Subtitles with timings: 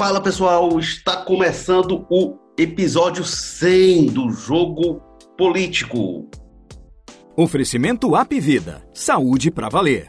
[0.00, 4.98] Fala pessoal, está começando o episódio 100 do Jogo
[5.36, 6.26] Político.
[7.36, 10.06] Oferecimento App Vida, saúde para valer.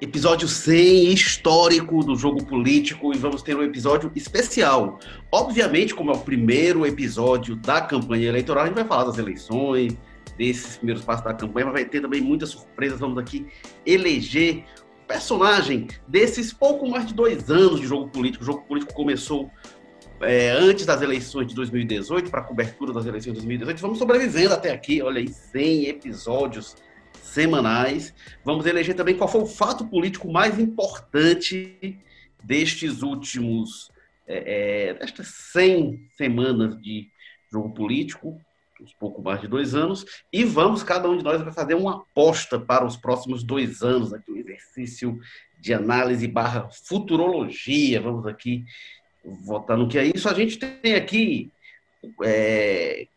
[0.00, 4.98] Episódio 100 histórico do Jogo Político e vamos ter um episódio especial.
[5.30, 9.98] Obviamente, como é o primeiro episódio da campanha eleitoral, a gente vai falar das eleições,
[10.38, 13.00] desses primeiros passos da campanha, mas vai ter também muitas surpresas.
[13.00, 13.46] Vamos aqui
[13.84, 14.64] eleger
[15.06, 18.42] personagem desses pouco mais de dois anos de jogo político.
[18.42, 19.50] O jogo político começou
[20.20, 23.80] é, antes das eleições de 2018, para a cobertura das eleições de 2018.
[23.80, 26.76] Vamos sobrevivendo até aqui, olha aí, 100 episódios
[27.22, 28.14] semanais.
[28.44, 31.98] Vamos eleger também qual foi o fato político mais importante
[32.42, 33.90] destes últimos,
[34.26, 37.10] é, é, destas 100 semanas de
[37.50, 38.40] jogo político
[38.80, 41.96] uns pouco mais de dois anos, e vamos, cada um de nós vai fazer uma
[41.96, 45.18] aposta para os próximos dois anos, aqui um exercício
[45.58, 48.64] de análise barra futurologia, vamos aqui
[49.24, 50.28] votar no que é isso.
[50.28, 51.50] A gente tem aqui
[52.22, 53.08] é,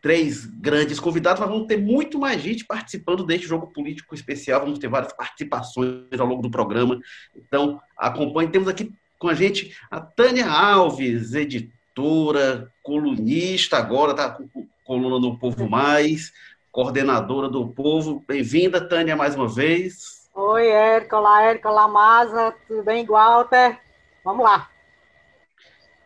[0.00, 4.78] três grandes convidados, mas vamos ter muito mais gente participando deste jogo político especial, vamos
[4.78, 6.98] ter várias participações ao longo do programa,
[7.36, 8.50] então acompanhe.
[8.50, 15.36] Temos aqui com a gente a Tânia Alves, editora, colunista agora, tá com coluna do
[15.38, 16.32] Povo Mais,
[16.70, 18.24] coordenadora do Povo.
[18.26, 20.28] Bem-vinda, Tânia, mais uma vez.
[20.34, 21.16] Oi, Érico.
[21.16, 21.68] Olá, Érico.
[21.68, 22.54] Olá, Maza.
[22.66, 23.78] Tudo bem, Walter?
[24.24, 24.68] Vamos lá.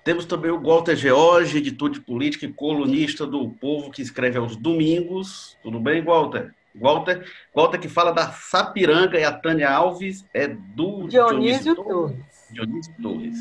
[0.04, 4.56] Temos também o Walter George, editor de política e colunista do Povo, que escreve aos
[4.56, 5.56] domingos.
[5.62, 6.54] Tudo bem, Walter?
[6.78, 7.24] Walter,
[7.54, 12.35] Walter que fala da Sapiranga e a Tânia Alves é do Dionísio, Dionísio Torres.
[12.50, 13.36] Dionísio Torres.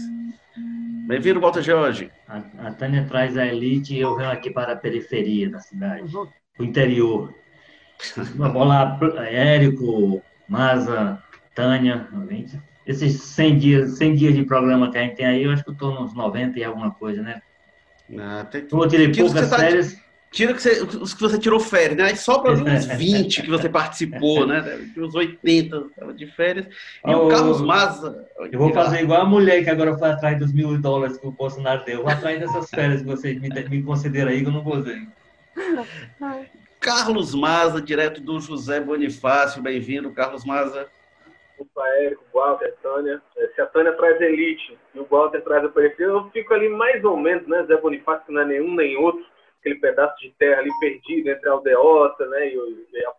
[1.08, 2.12] Bem-vindo, Walter George.
[2.28, 6.16] A, a Tânia traz a elite e eu venho aqui para a periferia da cidade,
[6.16, 7.34] o interior.
[8.36, 11.22] Vamos lá, Érico, Maza,
[11.54, 12.08] Tânia,
[12.86, 15.70] esses 100 dias, 100 dias de programa que a gente tem aí, eu acho que
[15.70, 17.42] eu estou nos 90 e alguma coisa, né?
[18.18, 18.66] Ah, tem...
[18.72, 19.58] Eu tirei poucas tá...
[20.36, 22.04] tira que você, os que você tirou férias, né?
[22.04, 24.62] Aí sobra uns 20 que você participou, né?
[24.98, 26.68] Uns 80 de férias.
[27.08, 28.28] E oh, o Carlos Maza.
[28.52, 31.32] Eu vou fazer igual a mulher que agora foi atrás dos mil dólares que o
[31.32, 32.04] Bolsonaro deu.
[32.04, 35.08] Vou atrás dessas férias que vocês me, me concederam aí, que eu não vou ver.
[36.82, 39.62] Carlos Maza, direto do José Bonifácio.
[39.62, 40.88] Bem-vindo, Carlos Maza.
[41.58, 43.22] Opa, Érico, Walter, Tânia.
[43.56, 47.16] Se a Tânia traz elite e o Walter traz a eu fico ali mais ou
[47.16, 47.64] menos, né?
[47.64, 49.26] Zé Bonifácio, que não é nenhum nem outro
[49.66, 53.12] aquele pedaço de terra ali perdido entre a aldeota né, e, o, e, a,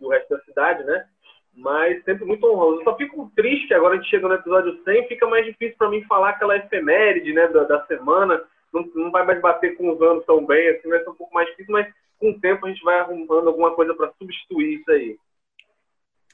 [0.00, 1.06] e o resto da cidade, né?
[1.54, 2.80] Mas sempre muito honroso.
[2.80, 5.76] Eu só fico triste que agora a gente chega no episódio 100, fica mais difícil
[5.78, 8.42] para mim falar aquela efeméride né, da, da semana.
[8.72, 11.32] Não, não, vai mais bater com os anos tão bem, assim vai ser um pouco
[11.34, 11.86] mais difícil, mas
[12.18, 15.16] com o tempo a gente vai arrumando alguma coisa para substituir isso aí.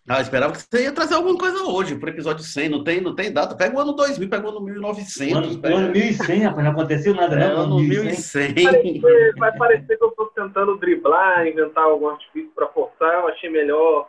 [0.09, 2.69] Ah, esperava que você ia trazer alguma coisa hoje para o episódio 100.
[2.71, 3.55] Não tem, não tem data.
[3.55, 5.35] Pega o ano 2000, pega o ano 1900.
[5.35, 5.75] O ano, pega...
[5.77, 7.61] ano 1100, rapaz, não aconteceu nada, é, não.
[7.63, 8.55] Ano 1100.
[8.55, 13.13] Vai parecer, vai parecer que eu estou tentando driblar, inventar algum artifício para forçar.
[13.15, 14.09] Eu achei melhor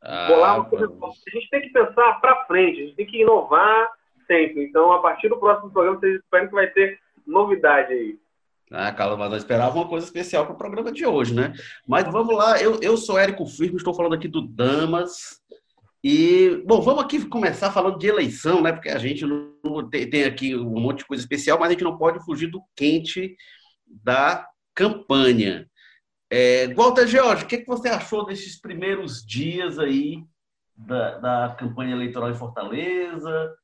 [0.00, 0.86] ah, bolar uma coisa.
[0.86, 3.90] A gente tem que pensar para frente, a gente tem que inovar
[4.26, 4.64] sempre.
[4.64, 8.18] Então, a partir do próximo programa, vocês esperem que vai ter novidade aí.
[8.72, 11.52] Ah, mas eu esperava uma coisa especial para o programa de hoje, né?
[11.86, 15.40] Mas vamos lá, eu, eu sou Érico Firmo, estou falando aqui do Damas.
[16.02, 18.72] E, bom, vamos aqui começar falando de eleição, né?
[18.72, 21.84] Porque a gente não tem, tem aqui um monte de coisa especial, mas a gente
[21.84, 23.36] não pode fugir do quente
[23.86, 25.68] da campanha.
[26.28, 30.24] É, Walter George, o que, que você achou desses primeiros dias aí
[30.76, 33.54] da, da campanha eleitoral em Fortaleza?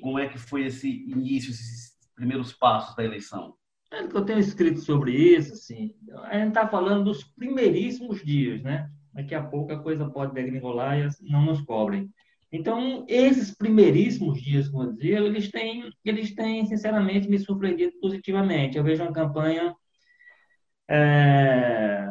[0.00, 3.54] Como é que foi esse início, esses primeiros passos da eleição?
[3.92, 5.92] É eu tenho escrito sobre isso, assim,
[6.24, 8.88] a gente está falando dos primeiríssimos dias, né?
[9.12, 12.08] Daqui a pouco a coisa pode degringolar e não nos cobrem.
[12.52, 18.76] Então, esses primeiríssimos dias, como eu dizia, eles têm, eles têm, sinceramente, me surpreendido positivamente.
[18.76, 19.74] Eu vejo uma campanha.
[20.88, 22.08] É,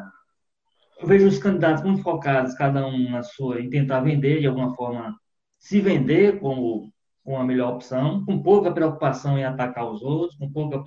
[1.00, 4.76] eu vejo os candidatos muito focados, cada um na sua, em tentar vender, de alguma
[4.76, 5.16] forma,
[5.58, 6.91] se vender como,
[7.23, 10.81] como a melhor opção, com pouca preocupação em atacar os outros, com pouca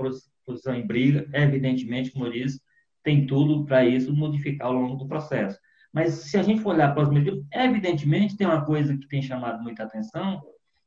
[0.45, 2.61] posição em briga, evidentemente, como eu disse,
[3.03, 5.59] tem tudo para isso modificar ao longo do processo.
[5.93, 9.21] Mas se a gente for olhar para os medidas, evidentemente tem uma coisa que tem
[9.21, 10.41] chamado muita atenção,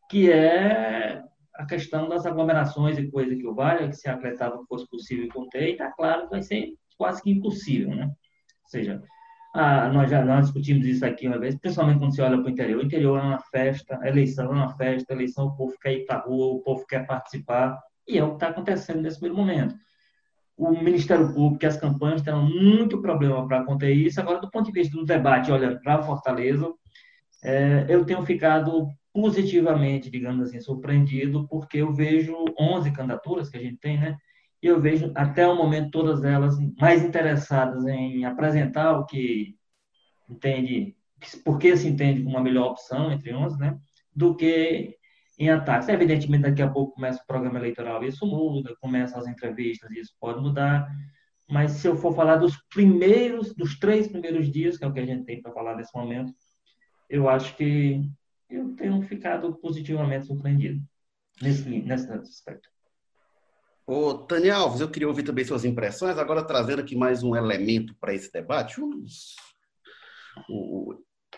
[0.10, 1.22] que é
[1.54, 5.28] a questão das aglomerações e coisa que o Vale, que se acreditava que fosse possível
[5.30, 8.06] conter, e está claro que vai ser quase que impossível, né?
[8.06, 9.02] Ou seja,
[9.54, 12.50] ah, nós já nós discutimos isso aqui uma vez, principalmente quando você olha para o
[12.50, 12.82] interior.
[12.82, 15.94] O interior é uma festa, a eleição é uma festa, a eleição o povo quer
[15.94, 19.20] ir para a rua, o povo quer participar, e é o que está acontecendo nesse
[19.20, 19.76] primeiro momento.
[20.58, 24.20] O Ministério Público e as campanhas terão muito problema para conter isso.
[24.22, 26.72] Agora, do ponto de vista do debate, olha, para Fortaleza,
[27.44, 33.62] é, eu tenho ficado positivamente, digamos assim, surpreendido, porque eu vejo 11 candidaturas que a
[33.62, 34.18] gente tem, né?
[34.62, 39.56] E eu vejo até o momento todas elas mais interessadas em apresentar o que
[40.30, 40.96] entende,
[41.44, 43.78] por que se entende como a melhor opção entre 11, né?
[44.14, 44.96] Do que
[45.38, 45.90] em ataques.
[45.90, 50.42] Evidentemente, daqui a pouco começa o programa eleitoral, isso muda, começam as entrevistas, isso pode
[50.42, 50.88] mudar.
[51.50, 55.00] Mas se eu for falar dos primeiros, dos três primeiros dias, que é o que
[55.00, 56.34] a gente tem para falar nesse momento,
[57.10, 58.10] eu acho que
[58.50, 60.82] eu tenho ficado positivamente surpreendido
[61.42, 62.70] nesse, nesse aspecto.
[63.86, 67.96] Ô, Tânia Alves, eu queria ouvir também suas impressões, agora trazendo aqui mais um elemento
[68.00, 68.82] para esse debate.
[68.82, 69.36] Um dos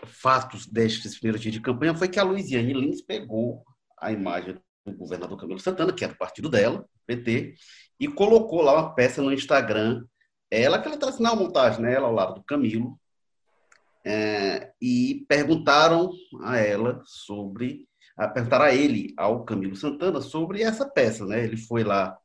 [0.06, 3.66] fatos destes primeiros dias de campanha foi que a Luiziane Lins pegou
[4.00, 7.56] a imagem do governador Camilo Santana, que é do partido dela, PT,
[8.00, 10.06] e colocou lá uma peça no Instagram,
[10.50, 12.98] ela que ela traz na montagem, né, ela ao lado do Camilo,
[14.06, 16.12] é, e perguntaram
[16.42, 21.44] a ela sobre, a, perguntaram a ele, ao Camilo Santana, sobre essa peça, né?
[21.44, 22.18] Ele foi lá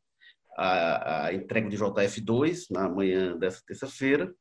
[0.56, 4.32] a, a entrega de JF2 na manhã dessa terça-feira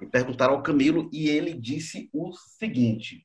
[0.00, 3.24] e perguntaram ao Camilo e ele disse o seguinte: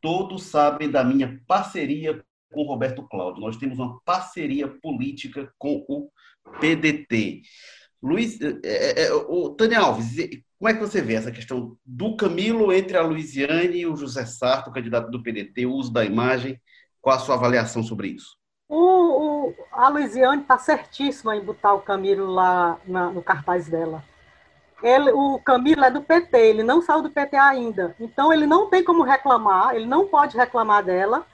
[0.00, 3.40] todos sabem da minha parceria com Roberto Cláudio.
[3.40, 6.10] Nós temos uma parceria política com o
[6.60, 7.42] PDT.
[8.02, 10.16] Luiz, é, é, o Tânia Alves,
[10.58, 14.24] como é que você vê essa questão do Camilo entre a Luiziane e o José
[14.26, 16.60] Sarto, candidato do PDT, o uso da imagem?
[17.00, 18.36] Qual a sua avaliação sobre isso?
[18.68, 24.04] O, o a Luiziane está certíssima em botar o Camilo lá na, no cartaz dela.
[24.82, 27.94] Ele, o Camilo é do PT, ele não saiu do PT ainda.
[28.00, 31.24] Então, ele não tem como reclamar, ele não pode reclamar dela,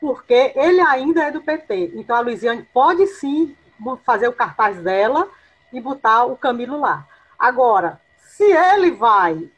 [0.00, 1.92] porque ele ainda é do PT.
[1.94, 3.56] Então, a Luiziane pode sim
[4.04, 5.28] fazer o cartaz dela
[5.72, 7.06] e botar o Camilo lá.
[7.38, 9.48] Agora, se ele vai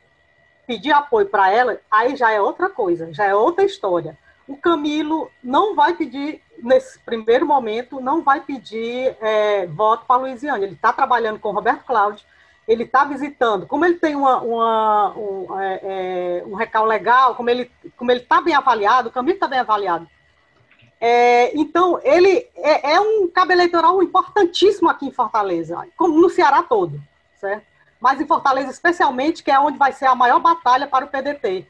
[0.66, 4.16] pedir apoio para ela, aí já é outra coisa, já é outra história.
[4.46, 10.18] O Camilo não vai pedir, nesse primeiro momento, não vai pedir é, voto para a
[10.20, 10.64] Luiziane.
[10.64, 12.24] Ele está trabalhando com o Roberto Cláudio,
[12.66, 17.48] ele está visitando, como ele tem uma, uma um, é, é, um recal legal, como
[17.48, 20.06] ele como ele está bem avaliado, o Camilo está bem avaliado,
[21.00, 26.62] é, então, ele é, é, um cabo eleitoral importantíssimo aqui em Fortaleza, como no Ceará
[26.62, 27.00] todo,
[27.36, 27.64] certo?
[28.00, 31.66] Mas em Fortaleza, especialmente, que é onde vai ser a maior batalha para o PDT.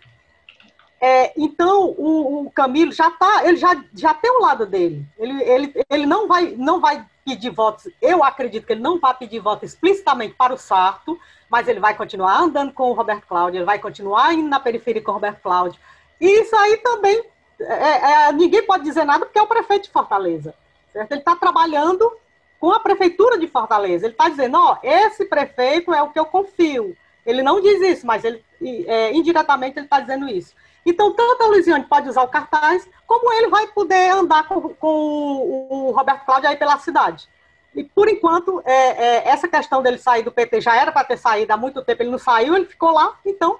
[1.01, 5.07] É, então, o, o, Camilo já tá, ele já, já tem o lado dele.
[5.19, 9.15] Ele, ele, ele não, vai, não vai pedir votos, eu acredito que ele não vai
[9.15, 13.59] pedir votos explicitamente para o Sarto, mas ele vai continuar andando com o Roberto Cláudio,
[13.59, 15.79] ele vai continuar indo na periferia com o Roberto Cláudio.
[16.19, 17.23] E isso aí também
[17.61, 20.55] é, é, ninguém pode dizer nada porque é o prefeito de Fortaleza.
[20.93, 21.13] Certo?
[21.13, 22.11] Ele está trabalhando
[22.59, 24.07] com a prefeitura de Fortaleza.
[24.07, 26.97] Ele está dizendo, ó, esse prefeito é o que eu confio.
[27.25, 28.45] Ele não diz isso, mas ele
[28.87, 30.55] é, indiretamente ele está dizendo isso.
[30.85, 35.69] Então, tanto a Luiziane pode usar o cartaz, como ele vai poder andar com, com
[35.71, 37.29] o Roberto Cláudio aí pela cidade.
[37.75, 41.19] E, por enquanto, é, é, essa questão dele sair do PT já era para ter
[41.19, 43.59] saído há muito tempo, ele não saiu, ele ficou lá, então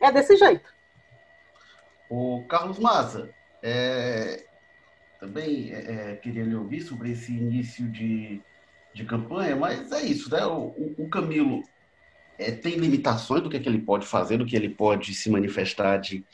[0.00, 0.73] é desse jeito.
[2.08, 3.30] O Carlos Maza,
[3.62, 4.44] é,
[5.18, 8.40] também é, é, queria lhe ouvir sobre esse início de,
[8.92, 10.44] de campanha, mas é isso, né?
[10.44, 11.62] O, o Camilo
[12.38, 15.30] é, tem limitações do que, é que ele pode fazer, do que ele pode se
[15.30, 16.24] manifestar de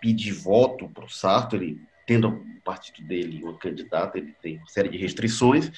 [0.00, 4.68] pedir voto para o Sarto, ele tendo o partido dele o candidato, ele tem uma
[4.68, 5.72] série de restrições,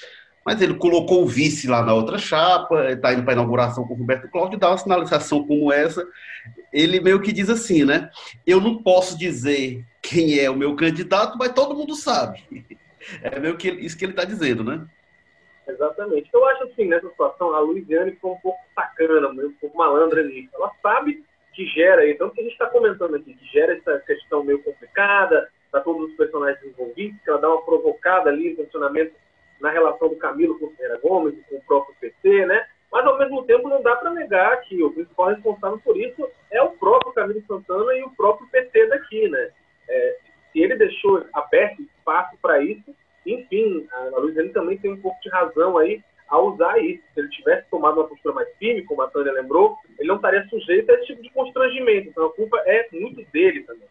[0.49, 3.93] mas ele colocou o vice lá na outra chapa, está indo para a inauguração com
[3.93, 6.09] o Roberto Cláudio, dá uma sinalização como essa,
[6.73, 8.09] ele meio que diz assim, né?
[8.47, 12.43] Eu não posso dizer quem é o meu candidato, mas todo mundo sabe.
[13.23, 14.87] É meio que isso que ele está dizendo, né?
[15.67, 16.28] Exatamente.
[16.33, 20.50] Eu acho assim, nessa situação, a Luiziane ficou um pouco sacana, um pouco malandra nisso.
[20.52, 21.25] Ela sabe
[21.55, 24.62] que gera, então, o que a gente está comentando aqui, que gera essa questão meio
[24.62, 29.12] complicada para todos os personagens envolvidos, que ela dá uma provocada ali, funcionamento
[29.61, 32.67] na relação do Camilo com o Ferreira Gomes e com o próprio PT, né?
[32.91, 36.62] Mas, ao mesmo tempo, não dá para negar que o principal responsável por isso é
[36.62, 39.50] o próprio Camilo Santana e o próprio PT daqui, né?
[39.88, 40.17] É,
[40.53, 42.95] se ele deixou aberto espaço para isso,
[43.27, 47.03] enfim, a Luiziane também tem um pouco de razão aí a usar isso.
[47.12, 50.47] Se ele tivesse tomado uma postura mais firme, como a Tânia lembrou, ele não estaria
[50.49, 52.09] sujeito a esse tipo de constrangimento.
[52.09, 53.88] Então, a culpa é muito dele também.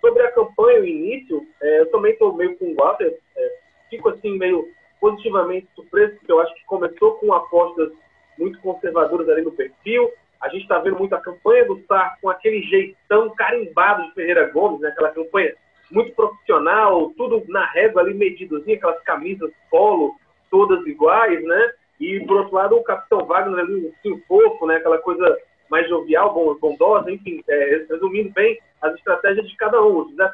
[0.00, 4.10] Sobre a campanha, o início, é, eu também estou meio com o Walter, é, fico
[4.10, 4.68] assim meio
[5.04, 7.92] positivamente surpreso, porque eu acho que começou com apostas
[8.38, 10.10] muito conservadoras ali no perfil.
[10.40, 14.48] A gente está vendo muito a campanha do Sar com aquele jeitão carimbado de Ferreira
[14.48, 14.88] Gomes, né?
[14.88, 15.54] aquela campanha
[15.90, 20.14] muito profissional, tudo na régua ali medidozinho, aquelas camisas polo,
[20.50, 21.72] todas iguais, né?
[22.00, 24.76] E, por outro lado, o Capitão Wagner ali, um fofo, né?
[24.76, 25.36] Aquela coisa
[25.70, 29.98] mais jovial, bondosa, enfim, é, resumindo bem as estratégias de cada um.
[29.98, 30.32] O José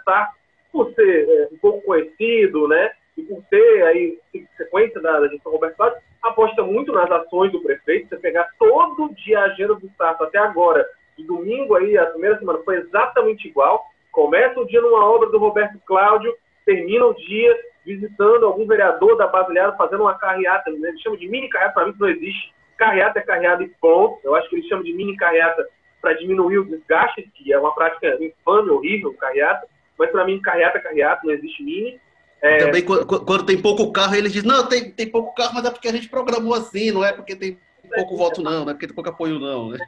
[0.71, 2.93] por ser é, um pouco conhecido, né?
[3.21, 4.19] E por ter aí
[4.57, 8.09] sequência da, gestão Roberto Cláudio, aposta muito nas ações do prefeito.
[8.09, 10.87] Você pegar todo dia a agenda do Sarto até agora,
[11.19, 13.85] de domingo aí, a primeira semana foi exatamente igual.
[14.11, 16.35] Começa o dia numa obra do Roberto Cláudio,
[16.65, 20.89] termina o dia visitando algum vereador da Basilhada, fazendo uma carreata, né?
[20.89, 22.55] eles chamam de mini carreata, para mim não existe.
[22.79, 24.19] Carreata é carreata e ponto.
[24.25, 25.67] Eu acho que eles chamam de mini carreata
[26.01, 29.67] para diminuir o desgaste, que é uma prática infame, horrível, carreata.
[29.99, 32.01] Mas para mim, carreata é carreata, não existe mini.
[32.43, 32.59] É...
[32.59, 35.71] Também quando, quando, tem pouco carro, eles dizem, não, tem, tem pouco carro, mas é
[35.71, 37.59] porque a gente programou assim, não é porque tem
[37.95, 39.79] pouco é, voto não, não é porque tem pouco apoio não, né?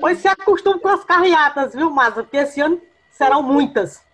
[0.00, 2.22] Pois se acostume com as carreatas, viu, Maza?
[2.22, 4.04] Porque esse ano serão muitas.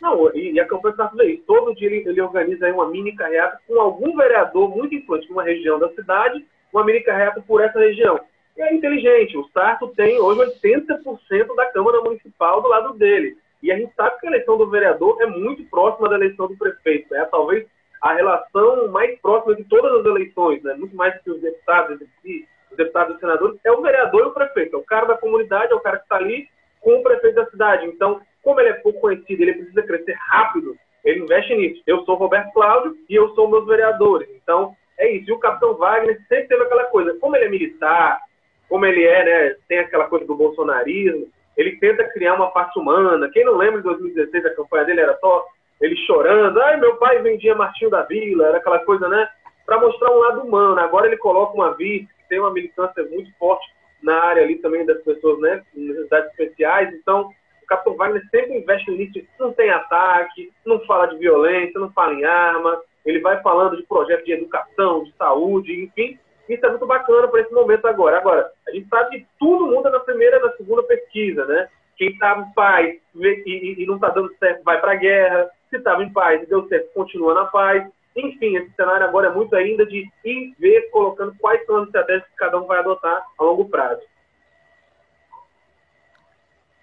[0.00, 1.38] Não, e, e a campanha está tudo aí.
[1.46, 5.32] Todo dia ele, ele organiza aí uma mini carreata com algum vereador muito influente de
[5.32, 8.20] uma região da cidade, uma mini carreata por essa região.
[8.56, 9.36] E é inteligente.
[9.36, 13.36] O Sarto tem hoje 80% da Câmara Municipal do lado dele.
[13.62, 16.56] E a gente sabe que a eleição do vereador é muito próxima da eleição do
[16.56, 17.14] prefeito.
[17.14, 17.66] É talvez
[18.02, 20.74] a relação mais próxima de todas as eleições, né?
[20.74, 24.76] muito mais que os deputados, os deputados e senadores, é o vereador e o prefeito.
[24.76, 26.48] É o cara da comunidade, é o cara que está ali
[26.80, 27.86] com o prefeito da cidade.
[27.86, 31.82] Então, como ele é pouco conhecido, ele precisa crescer rápido, ele investe nisso.
[31.86, 34.28] Eu sou Roberto Cláudio e eu sou meus vereadores.
[34.42, 35.30] Então, é isso.
[35.30, 38.20] E o capitão Wagner sempre teve aquela coisa, como ele é militar,
[38.68, 43.28] como ele é, né, tem aquela coisa do bolsonarismo, ele tenta criar uma parte humana.
[43.32, 45.44] Quem não lembra de 2016, a campanha dele era só
[45.80, 49.28] ele chorando, ai, meu pai vendia Martinho da Vila, era aquela coisa, né,
[49.66, 50.78] para mostrar um lado humano.
[50.80, 53.66] Agora ele coloca uma vice, tem uma militância muito forte
[54.02, 56.94] na área ali também das pessoas, né, necessidades especiais.
[56.94, 57.30] Então,
[57.62, 62.14] o Capitão Wagner sempre investe nisso, não tem ataque, não fala de violência, não fala
[62.14, 66.86] em arma, ele vai falando de projetos de educação, de saúde, enfim, isso é muito
[66.86, 68.18] bacana para esse momento agora.
[68.18, 71.68] Agora, a gente sabe que tudo muda na primeira na segunda pesquisa, né?
[71.96, 75.50] Quem estava em paz e, e, e não está dando certo vai para a guerra.
[75.68, 77.86] Se estava em paz e deu certo, continua na paz.
[78.16, 82.24] Enfim, esse cenário agora é muito ainda de ir ver, colocando quais são as estratégias
[82.28, 84.02] que cada um vai adotar a longo prazo.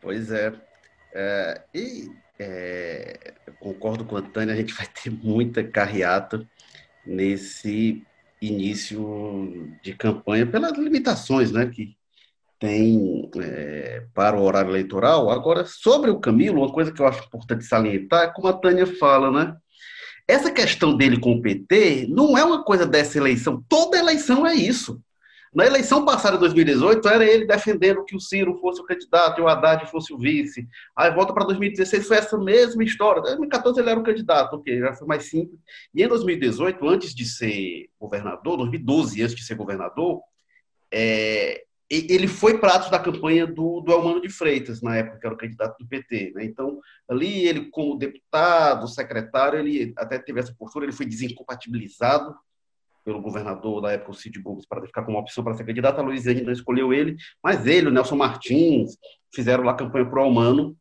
[0.01, 0.53] Pois é.
[1.13, 6.45] é e é, concordo com a Tânia, a gente vai ter muita carreata
[7.05, 8.05] nesse
[8.41, 11.95] início de campanha pelas limitações né, que
[12.59, 15.29] tem é, para o horário eleitoral.
[15.29, 18.87] Agora, sobre o Camilo, uma coisa que eu acho importante salientar é como a Tânia
[18.87, 19.55] fala, né?
[20.27, 23.63] Essa questão dele com o PT não é uma coisa dessa eleição.
[23.69, 24.99] Toda eleição é isso.
[25.55, 29.47] Na eleição passada, 2018, era ele defendendo que o Ciro fosse o candidato e o
[29.47, 30.67] Haddad fosse o vice.
[30.93, 33.21] Aí volta para 2016, foi essa mesma história.
[33.21, 35.57] Em 2014 ele era o candidato, ok, já foi mais simples.
[35.93, 40.19] E em 2018, antes de ser governador, 2012, antes de ser governador,
[40.91, 45.35] é, ele foi prato da campanha do, do Elmano de Freitas, na época, que era
[45.35, 46.33] o candidato do PT.
[46.35, 46.43] Né?
[46.43, 52.35] Então, ali ele, como deputado, secretário, ele até teve essa postura, ele foi desincompatibilizado
[53.05, 55.99] pelo governador da época, o Cid Gomes, para ficar como opção para ser candidato.
[55.99, 58.97] A Luiziane não escolheu ele, mas ele, o Nelson Martins,
[59.33, 60.75] fizeram lá campanha pro Almano.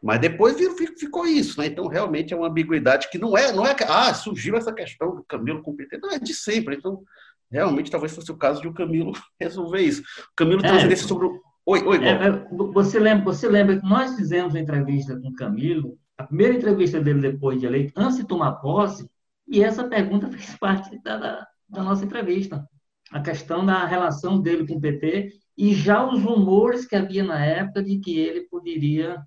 [0.00, 0.56] Mas depois
[0.98, 1.66] ficou isso, né?
[1.66, 3.74] Então, realmente é uma ambiguidade que não é, não é.
[3.88, 5.98] Ah, surgiu essa questão do Camilo com o PT.
[5.98, 6.76] Não, é de sempre.
[6.76, 7.02] Então,
[7.50, 10.02] realmente, talvez fosse o caso de o Camilo resolver isso.
[10.02, 11.40] O Camilo é, transcendesse sobre o.
[11.68, 15.34] Oi, oi, é, é, você, lembra, você lembra que nós fizemos a entrevista com o
[15.34, 19.10] Camilo, a primeira entrevista dele depois de eleito, antes de tomar posse,
[19.48, 22.66] e essa pergunta fez parte da, da nossa entrevista.
[23.10, 27.44] A questão da relação dele com o PT e já os rumores que havia na
[27.44, 29.22] época de que ele poderia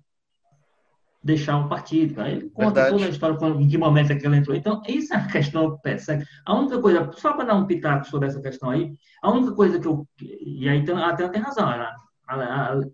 [1.22, 2.20] deixar o partido.
[2.22, 2.90] Ele conta Verdade.
[2.90, 4.56] toda a história, em que momento é que ele entrou.
[4.56, 6.24] Então, isso é a questão que persegue.
[6.46, 8.92] A única coisa, só para dar um pitaco sobre essa questão aí,
[9.22, 10.06] a única coisa que eu.
[10.20, 11.68] E aí até tem razão,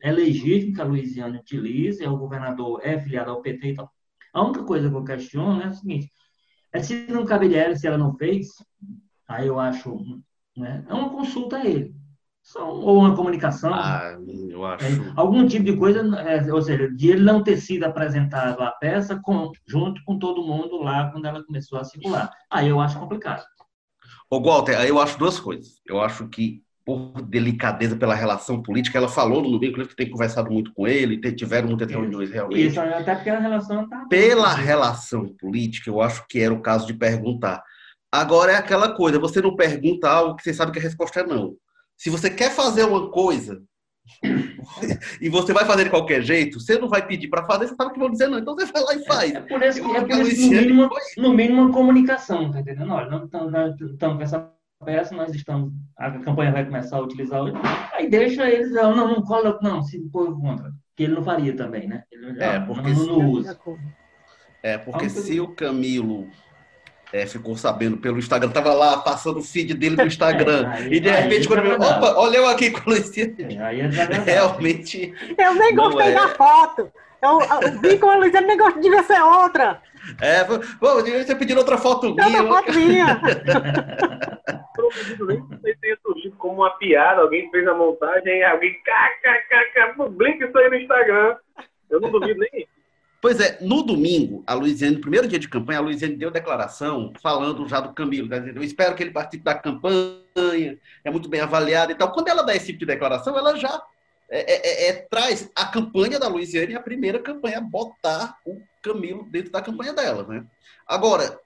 [0.03, 3.91] é legítimo que a Louisiana utilize, é o governador é filiado ao PT e tal.
[4.33, 6.11] A única coisa que eu questiono é o seguinte:
[6.73, 8.49] é se não caberia se ela não fez,
[9.29, 9.99] Aí eu acho,
[10.57, 11.95] né, é uma consulta a ele.
[12.55, 13.75] ou uma comunicação.
[13.75, 14.17] Ah,
[14.49, 14.85] eu acho.
[14.85, 18.71] É, algum tipo de coisa, é, ou seja, de ele não ter sido apresentado a
[18.71, 22.31] peça com, junto com todo mundo lá quando ela começou a circular.
[22.51, 23.45] Aí eu acho complicado.
[24.31, 25.81] Ô, Walter, aí eu acho duas coisas.
[25.87, 30.51] Eu acho que, por delicadeza pela relação política, ela falou no Nubinho, que tem conversado
[30.51, 32.67] muito com ele, tiveram muitas reuniões realmente.
[32.67, 34.05] Isso, até porque a relação tá...
[34.09, 37.63] Pela relação política, eu acho que era o caso de perguntar
[38.17, 41.27] Agora é aquela coisa, você não pergunta algo que você sabe que a resposta é
[41.27, 41.55] não.
[41.99, 43.63] Se você quer fazer uma coisa
[45.21, 47.93] e você vai fazer de qualquer jeito, você não vai pedir para fazer, você sabe
[47.93, 48.39] que vão dizer não.
[48.39, 49.35] Então você vai lá e faz.
[49.35, 52.91] É, é por isso, é por isso no, mínimo, no mínimo uma comunicação, tá entendendo?
[52.91, 54.51] Olha, não estamos com essa
[54.83, 57.57] peça, nós estamos, a campanha vai começar a utilizar hoje.
[57.93, 60.73] Aí deixa eles, não, não, não cola, não, se pôr contra.
[60.97, 62.05] Que ele não faria também, né?
[62.11, 63.59] Ele, é, porque não, não, não usa.
[64.63, 66.27] É, porque se o Camilo
[67.17, 70.71] é, ficou sabendo pelo Instagram, tava lá passando o feed dele no Instagram.
[70.73, 73.35] É, aí, e de repente, quando eu, opa, olha eu aqui com o Luciano.
[73.39, 75.15] É, é realmente.
[75.39, 76.15] Eu nem gostei é.
[76.15, 76.93] da foto.
[77.23, 79.81] Eu, eu vi com a Luciana, nem gostei, devia ser outra.
[80.21, 82.43] É, pô, devia ter pedido outra foto minha.
[82.43, 83.21] Outra foto minha.
[85.27, 90.59] nem que tenha surgido como uma piada, alguém fez a montagem, alguém kkkk, publica isso
[90.59, 91.37] aí no Instagram.
[91.91, 92.76] Eu não duvido nem isso.
[93.27, 97.13] Pois é, no domingo, a Luiziane, no primeiro dia de campanha, a Luiziane deu declaração
[97.21, 98.29] falando já do Camilo.
[98.29, 102.13] Tá eu espero que ele participe da campanha, é muito bem avaliado e tal.
[102.13, 103.83] Quando ela dá esse tipo de declaração, ela já
[104.31, 109.25] é, é, é, é traz a campanha da Luiziane, a primeira campanha, botar o Camilo
[109.29, 110.25] dentro da campanha dela.
[110.29, 110.45] Né?
[110.87, 111.37] Agora,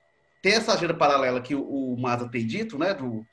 [0.43, 2.93] tem essa agenda paralela que o, o Maza tem dito, né?
[2.93, 3.27] Do,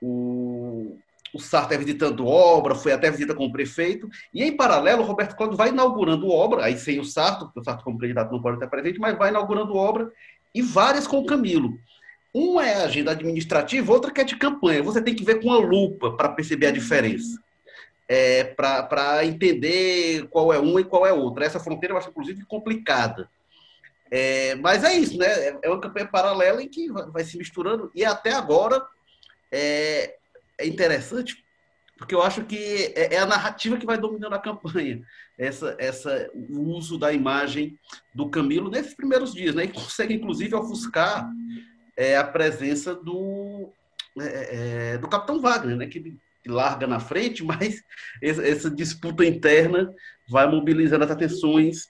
[0.00, 0.96] o,
[1.34, 5.06] o Sarto é visitando obra, foi até visita com o prefeito, e em paralelo o
[5.06, 8.40] Roberto Cláudio vai inaugurando obra, aí sem o Sarto, porque o Sarto como candidato não
[8.40, 10.10] pode estar presente, mas vai inaugurando obra,
[10.54, 11.78] e várias com o Camilo.
[12.32, 14.82] Uma é agenda administrativa, outra que é de campanha.
[14.82, 17.40] Você tem que ver com a lupa para perceber a diferença.
[18.06, 21.44] É, para entender qual é uma e qual é outra.
[21.44, 23.28] Essa fronteira eu acho, inclusive, complicada.
[24.10, 25.26] É, mas é isso, né?
[25.26, 28.82] É, é uma campanha paralela em que vai, vai se misturando, e até agora
[29.52, 30.17] é,
[30.58, 31.44] é interessante,
[31.96, 35.02] porque eu acho que é, é, a narrativa que vai dominando a campanha,
[35.36, 37.78] essa, essa, o uso da imagem
[38.14, 39.64] do Camilo nesses primeiros dias, né?
[39.64, 41.28] E consegue, inclusive, ofuscar
[41.96, 43.72] é, a presença do,
[44.20, 45.86] é, é do Capitão Wagner, né?
[45.86, 47.82] Que, larga na frente, mas
[48.22, 49.92] essa disputa interna
[50.28, 51.88] vai mobilizando as atenções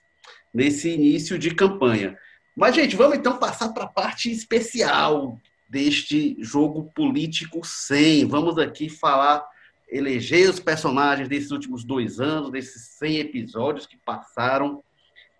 [0.53, 2.17] nesse início de campanha.
[2.55, 8.25] Mas, gente, vamos então passar para a parte especial deste jogo político 100.
[8.25, 9.47] Vamos aqui falar,
[9.87, 14.83] eleger os personagens desses últimos dois anos, desses 100 episódios que passaram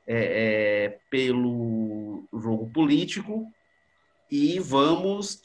[0.05, 3.51] é, é, pelo jogo político.
[4.32, 5.41] E vamos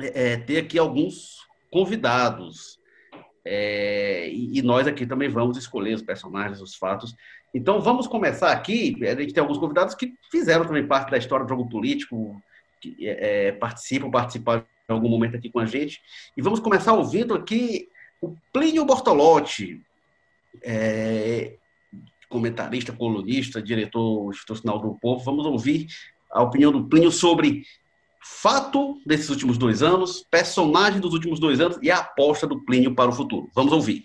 [0.00, 2.78] é, é ter aqui alguns convidados.
[3.44, 7.14] É, e, e nós aqui também vamos escolher os personagens, os fatos.
[7.54, 8.96] Então vamos começar aqui.
[9.06, 12.40] A gente tem alguns convidados que fizeram também parte da história do jogo político,
[12.92, 16.00] que é, participam, participaram em algum momento aqui com a gente.
[16.36, 17.88] E vamos começar ouvindo aqui
[18.20, 19.80] o Plínio Bortolotti,
[20.62, 21.56] é,
[22.28, 25.24] comentarista, colunista, diretor institucional do Povo.
[25.24, 25.86] Vamos ouvir
[26.30, 27.64] a opinião do Plínio sobre
[28.20, 32.94] fato desses últimos dois anos, personagem dos últimos dois anos e a aposta do Plínio
[32.94, 33.48] para o futuro.
[33.54, 34.04] Vamos ouvir.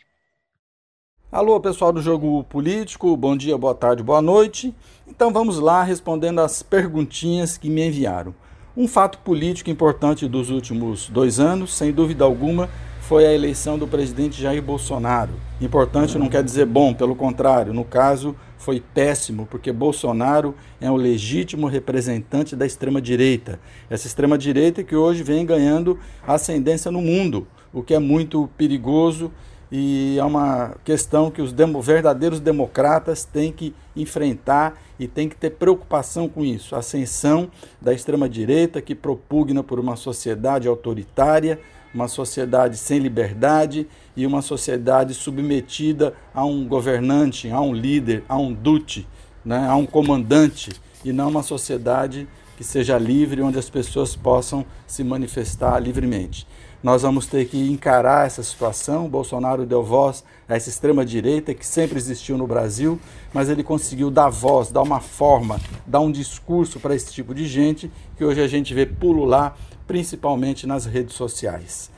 [1.31, 4.73] Alô, pessoal do Jogo Político, bom dia, boa tarde, boa noite.
[5.07, 8.33] Então vamos lá respondendo as perguntinhas que me enviaram.
[8.77, 12.69] Um fato político importante dos últimos dois anos, sem dúvida alguma,
[13.01, 15.31] foi a eleição do presidente Jair Bolsonaro.
[15.59, 20.95] Importante não quer dizer bom, pelo contrário, no caso foi péssimo, porque Bolsonaro é um
[20.95, 23.59] legítimo representante da extrema-direita.
[23.89, 29.31] Essa extrema-direita que hoje vem ganhando ascendência no mundo, o que é muito perigoso
[29.71, 35.35] e é uma questão que os demo, verdadeiros democratas têm que enfrentar e têm que
[35.35, 36.75] ter preocupação com isso.
[36.75, 41.59] A ascensão da extrema-direita que propugna por uma sociedade autoritária,
[41.93, 48.37] uma sociedade sem liberdade e uma sociedade submetida a um governante, a um líder, a
[48.37, 49.07] um dute,
[49.45, 50.71] né, a um comandante,
[51.03, 52.27] e não uma sociedade
[52.57, 56.45] que seja livre, onde as pessoas possam se manifestar livremente.
[56.81, 59.09] Nós vamos ter que encarar essa situação.
[59.09, 62.99] Bolsonaro deu voz a essa extrema-direita que sempre existiu no Brasil,
[63.33, 67.45] mas ele conseguiu dar voz, dar uma forma, dar um discurso para esse tipo de
[67.47, 71.91] gente que hoje a gente vê pulular, principalmente nas redes sociais.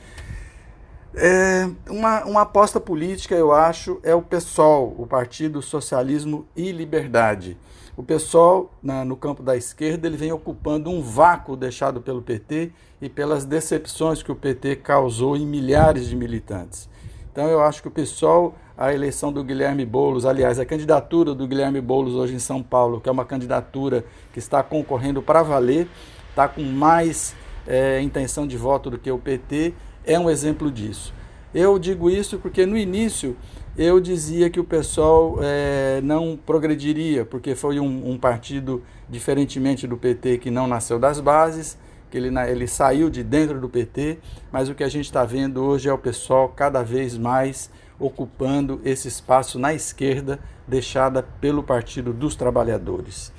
[1.14, 7.56] É, uma, uma aposta política, eu acho, é o PSOL, o Partido Socialismo e Liberdade.
[7.94, 12.72] O PSOL, na, no campo da esquerda, ele vem ocupando um vácuo deixado pelo PT
[13.02, 16.88] e pelas decepções que o PT causou em milhares de militantes.
[17.30, 21.46] Então eu acho que o PSOL, a eleição do Guilherme Boulos, aliás, a candidatura do
[21.46, 25.86] Guilherme Boulos hoje em São Paulo, que é uma candidatura que está concorrendo para valer,
[26.30, 27.34] está com mais
[27.66, 29.74] é, intenção de voto do que o PT,
[30.04, 31.12] é um exemplo disso.
[31.54, 33.36] Eu digo isso porque no início
[33.76, 39.96] eu dizia que o pessoal é, não progrediria, porque foi um, um, partido, diferentemente do
[39.96, 41.78] PT, que não nasceu das bases,
[42.10, 44.18] que ele, ele saiu de dentro do PT,
[44.50, 48.78] mas o que a gente está vendo hoje é o pessoal cada vez mais ocupando
[48.84, 53.32] esse espaço na esquerda, deixada pelo Partido dos Trabalhadores.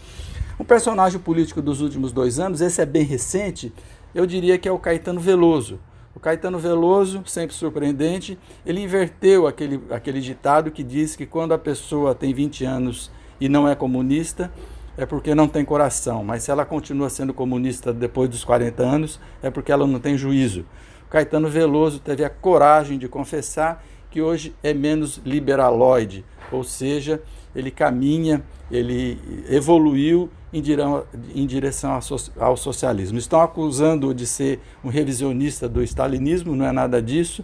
[0.60, 3.72] Um personagem político dos últimos dois anos, esse é bem recente,
[4.16, 5.80] eu diria que é o Caetano Veloso
[6.16, 11.58] o Caetano Veloso, sempre surpreendente, ele inverteu aquele, aquele ditado que diz que quando a
[11.58, 14.52] pessoa tem 20 anos e não é comunista,
[14.96, 19.20] é porque não tem coração, mas se ela continua sendo comunista depois dos 40 anos,
[19.42, 20.66] é porque ela não tem juízo.
[21.10, 27.22] Caetano Veloso teve a coragem de confessar que hoje é menos liberaloide, ou seja,
[27.56, 32.00] ele caminha, ele evoluiu em direção
[32.40, 33.18] ao socialismo.
[33.18, 37.44] Estão acusando de ser um revisionista do stalinismo, não é nada disso.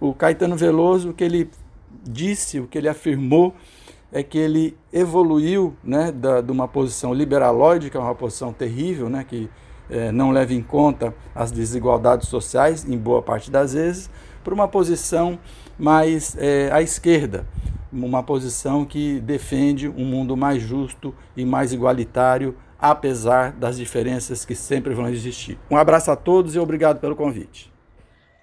[0.00, 1.50] O Caetano Veloso, o que ele
[2.02, 3.54] disse, o que ele afirmou,
[4.12, 9.08] é que ele evoluiu né, da, de uma posição liberaloide, que é uma posição terrível,
[9.08, 9.48] né, que
[9.90, 14.10] é, não leva em conta as desigualdades sociais, em boa parte das vezes,
[14.42, 15.38] para uma posição
[15.78, 17.46] mais é, à esquerda,
[18.04, 24.54] uma posição que defende um mundo mais justo e mais igualitário, apesar das diferenças que
[24.54, 25.58] sempre vão existir.
[25.70, 27.72] Um abraço a todos e obrigado pelo convite.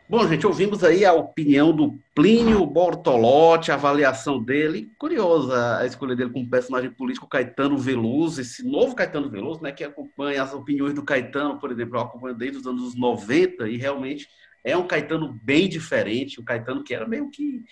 [0.10, 4.92] Bom, gente, ouvimos aí a opinião do Plínio Bortolotti, a avaliação dele.
[4.98, 9.84] Curiosa a escolha dele como personagem político, Caetano Veloso, esse novo Caetano Veloso, né, que
[9.84, 14.28] acompanha as opiniões do Caetano, por exemplo, eu acompanho desde os anos 90 e realmente
[14.64, 17.64] é um Caetano bem diferente, um Caetano que era meio que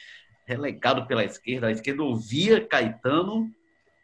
[0.52, 1.68] relegado pela esquerda.
[1.68, 3.50] A esquerda ouvia Caetano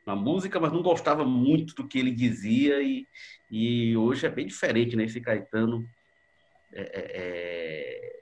[0.06, 3.06] na música, mas não gostava muito do que ele dizia, e,
[3.52, 5.04] e hoje é bem diferente, né?
[5.04, 5.86] Esse Caetano,
[6.72, 8.20] é, é, é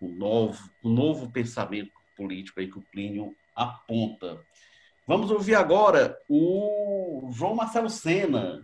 [0.00, 4.40] o, novo, o novo pensamento político aí que o Plínio aponta.
[5.04, 8.62] Vamos ouvir agora o João Marcelo Sena,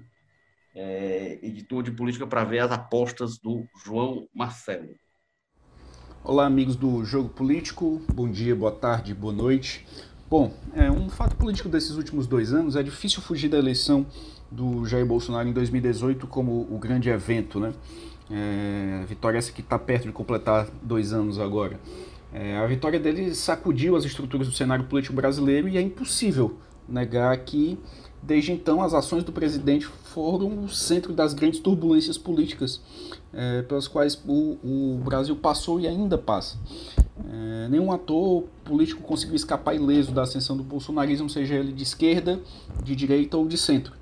[0.75, 4.95] é, editor de política para ver as apostas do João Marcelo.
[6.25, 8.01] Olá, amigos do Jogo Político.
[8.15, 9.85] Bom dia, boa tarde, boa noite.
[10.31, 14.07] Bom, é, um fato político desses últimos dois anos é difícil fugir da eleição
[14.49, 17.75] do Jair Bolsonaro em 2018 como o grande evento, né?
[18.31, 21.81] É, vitória essa que está perto de completar dois anos agora.
[22.33, 26.57] É, a vitória dele sacudiu as estruturas do cenário político brasileiro e é impossível
[26.89, 27.81] negar que
[28.23, 32.81] Desde então, as ações do presidente foram o centro das grandes turbulências políticas
[33.33, 36.57] é, pelas quais o, o, Brasil passou e ainda passa.
[37.31, 42.41] É, nenhum ator político conseguiu escapar ileso da ascensão do bolsonarismo, seja ele de esquerda,
[42.83, 43.95] de direita ou de centro.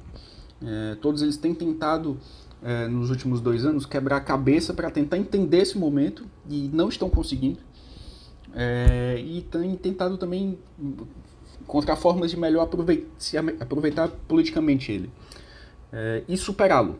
[0.63, 2.19] É, todos eles têm tentado,
[2.63, 6.89] é, nos últimos dois anos, quebrar a cabeça para tentar entender esse momento e não
[6.89, 7.59] estão conseguindo.
[8.53, 10.59] É, e têm tentado também
[11.63, 13.07] encontrar formas de melhor aproveitar,
[13.61, 15.11] aproveitar politicamente ele
[15.93, 16.99] é, e superá-lo.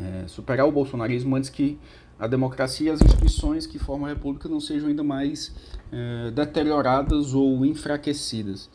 [0.00, 1.78] É, superar o bolsonarismo antes que
[2.18, 5.54] a democracia e as instituições que formam a república não sejam ainda mais
[5.92, 8.70] é, deterioradas ou enfraquecidas.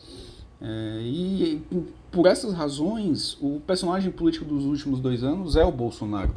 [0.60, 1.62] É, e
[2.10, 6.34] por essas razões, o personagem político dos últimos dois anos é o Bolsonaro.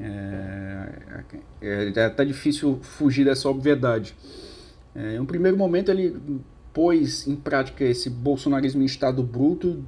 [0.00, 1.24] É,
[1.62, 4.14] é, é até difícil fugir dessa obviedade.
[4.94, 6.20] É, em um primeiro momento, ele
[6.72, 9.84] pôs em prática esse bolsonarismo em estado bruto,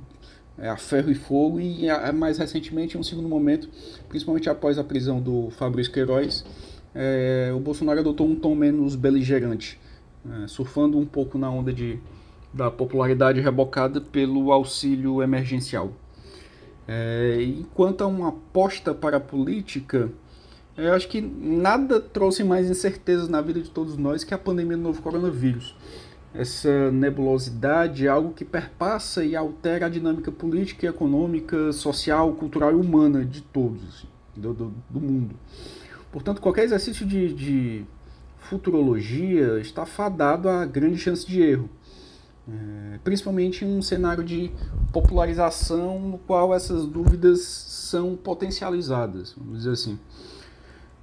[0.58, 3.68] é, a ferro e fogo, e a, mais recentemente, em um segundo momento,
[4.08, 6.44] principalmente após a prisão do Fabrício Queiroz,
[6.94, 9.78] é, o Bolsonaro adotou um tom menos beligerante,
[10.24, 11.98] é, surfando um pouco na onda de,
[12.52, 15.92] da popularidade rebocada pelo auxílio emergencial.
[16.88, 20.10] É, enquanto a uma aposta para a política,
[20.76, 24.76] eu acho que nada trouxe mais incertezas na vida de todos nós que a pandemia
[24.76, 25.74] do novo coronavírus
[26.38, 32.74] essa nebulosidade é algo que perpassa e altera a dinâmica política, econômica, social, cultural e
[32.74, 35.34] humana de todos, assim, do, do, do, mundo.
[36.12, 37.84] Portanto, qualquer exercício de, de,
[38.38, 41.68] futurologia está fadado a grande chance de erro,
[42.48, 44.52] é, principalmente em um cenário de
[44.92, 49.98] popularização no qual essas dúvidas são potencializadas, vamos dizer assim.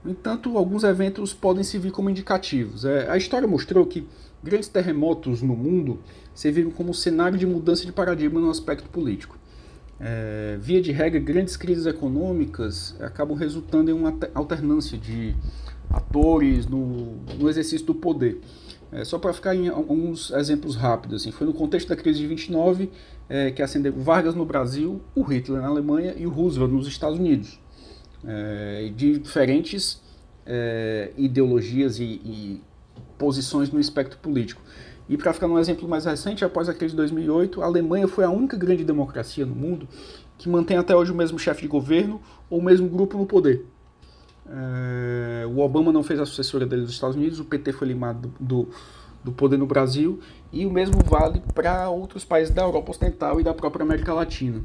[0.04, 2.84] No entanto, alguns eventos podem servir como indicativos.
[2.86, 4.06] É, a história mostrou que
[4.44, 6.00] Grandes terremotos no mundo
[6.36, 9.38] serviram como cenário de mudança de paradigma no aspecto político.
[10.00, 15.34] É, via de regra, grandes crises econômicas acabam resultando em uma alternância de
[15.90, 18.42] atores no, no exercício do poder.
[18.92, 22.28] É, só para ficar em alguns exemplos rápidos, assim, foi no contexto da crise de
[22.28, 22.92] 29
[23.30, 27.18] é, que acendeu Vargas no Brasil, o Hitler na Alemanha e o Roosevelt nos Estados
[27.18, 27.60] Unidos.
[28.26, 30.02] É, de diferentes
[30.46, 32.62] é, ideologias e, e
[33.18, 34.62] posições no espectro político.
[35.08, 38.24] E para ficar num exemplo mais recente, após a crise de 2008, a Alemanha foi
[38.24, 39.88] a única grande democracia no mundo
[40.38, 43.66] que mantém até hoje o mesmo chefe de governo ou o mesmo grupo no poder.
[44.46, 48.34] É, o Obama não fez a sucessora dele nos Estados Unidos, o PT foi limado
[48.40, 48.68] do,
[49.24, 50.20] do poder no Brasil,
[50.52, 54.62] e o mesmo vale para outros países da Europa Ocidental e da própria América Latina.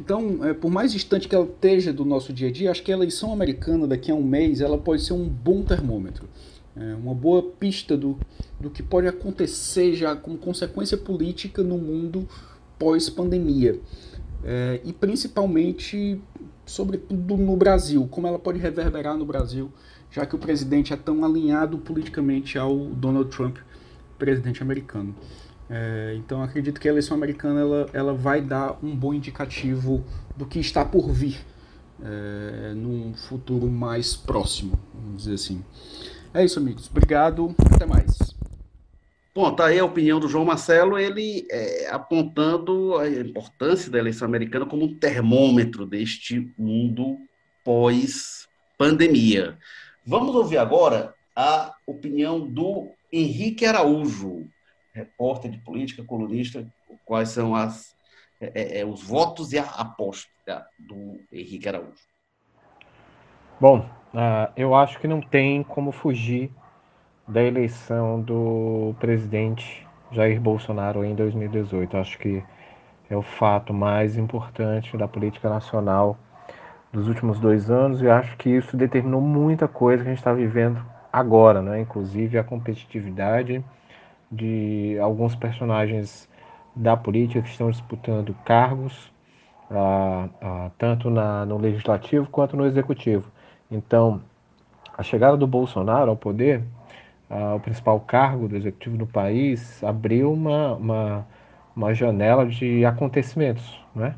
[0.00, 2.92] Então, é, por mais distante que ela esteja do nosso dia a dia, acho que
[2.92, 6.28] a eleição americana daqui a um mês ela pode ser um bom termômetro
[6.76, 8.18] é uma boa pista do,
[8.58, 12.28] do que pode acontecer já como consequência política no mundo
[12.78, 13.80] pós-pandemia.
[14.44, 16.20] é, e principalmente,
[16.66, 19.72] sobretudo no Brasil, como ela pode reverberar no Brasil,
[20.10, 23.56] já que o presidente é tão alinhado politicamente ao Donald Trump,
[24.18, 25.14] presidente americano.
[25.68, 30.04] É, então acredito que a eleição americana ela, ela vai dar um bom indicativo
[30.36, 31.38] do que está por vir
[32.02, 35.64] é, num futuro mais próximo, vamos dizer assim.
[36.34, 36.90] É isso, amigos.
[36.90, 37.54] Obrigado.
[37.72, 38.34] Até mais.
[39.32, 44.26] Bom, tá aí a opinião do João Marcelo, ele é, apontando a importância da eleição
[44.26, 47.16] americana como um termômetro deste mundo
[47.64, 49.56] pós-pandemia.
[50.04, 54.46] Vamos ouvir agora a opinião do Henrique Araújo,
[54.92, 56.66] repórter de política, colunista,
[57.04, 57.94] quais são as,
[58.40, 62.02] é, é, é os votos e a aposta do Henrique Araújo.
[63.60, 66.50] Bom, uh, eu acho que não tem como fugir
[67.26, 71.96] da eleição do presidente Jair Bolsonaro em 2018.
[71.96, 72.42] Acho que
[73.10, 76.16] é o fato mais importante da política nacional
[76.92, 80.32] dos últimos dois anos e acho que isso determinou muita coisa que a gente está
[80.32, 80.80] vivendo
[81.12, 81.80] agora, né?
[81.80, 83.64] inclusive a competitividade
[84.30, 86.28] de alguns personagens
[86.74, 89.12] da política que estão disputando cargos,
[89.70, 93.30] ah, ah, tanto na, no legislativo quanto no executivo.
[93.74, 94.20] Então,
[94.96, 96.62] a chegada do Bolsonaro ao poder
[97.30, 101.26] uh, o principal cargo do executivo do país, abriu uma, uma,
[101.74, 104.14] uma janela de acontecimentos, né?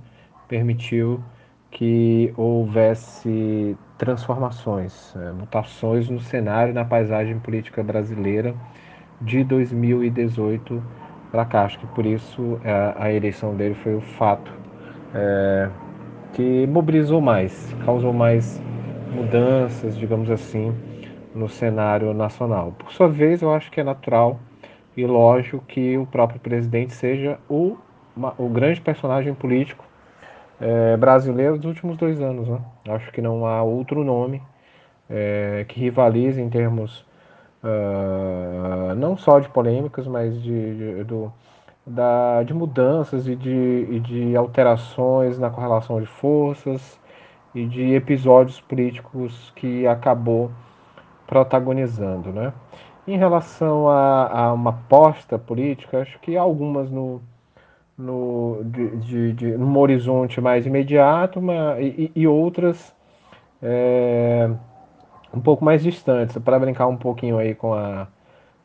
[0.49, 1.23] permitiu
[1.71, 8.55] que houvesse transformações, é, mutações no cenário e na paisagem política brasileira
[9.21, 10.83] de 2018
[11.31, 11.65] para cá.
[11.65, 14.51] Acho que por isso é, a eleição dele foi o fato
[15.15, 15.69] é,
[16.35, 18.63] que mobilizou mais, causou mais
[19.17, 20.75] mudanças, digamos assim,
[21.35, 22.73] no cenário nacional.
[22.79, 24.39] Por sua vez, eu acho que é natural
[24.95, 27.79] e lógico que o próprio presidente seja o,
[28.37, 29.85] o grande personagem político
[30.61, 32.47] é, brasileiro dos últimos dois anos.
[32.47, 32.61] Né?
[32.89, 34.43] Acho que não há outro nome
[35.09, 37.01] é, que rivalize em termos
[37.63, 41.33] uh, não só de polêmicas, mas de, de, do,
[41.87, 46.99] da, de mudanças e de, e de alterações na correlação de forças
[47.57, 50.51] e de episódios políticos que acabou
[51.27, 52.31] protagonizando.
[52.31, 52.53] Né?
[53.09, 57.23] Em relação a, a uma aposta política, acho que algumas no,
[57.97, 62.95] no, de, de, de, num horizonte mais imediato uma, e, e outras
[63.63, 64.51] é,
[65.33, 68.07] um pouco mais distantes, para brincar um pouquinho aí com, a,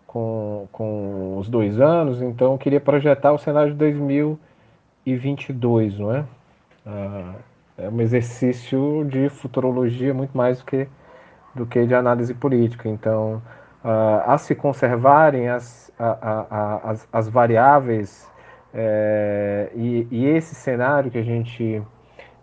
[0.05, 6.25] com, com os dois anos, então eu queria projetar o cenário de 2022, não é?
[6.85, 7.35] Ah,
[7.81, 10.87] é um exercício de futurologia muito mais do que
[11.53, 12.87] do que de análise política.
[12.87, 13.41] Então,
[13.83, 16.17] uh, a se conservarem as, a,
[16.49, 18.29] a, as, as, variáveis
[18.73, 21.81] é, e, e, esse cenário que a gente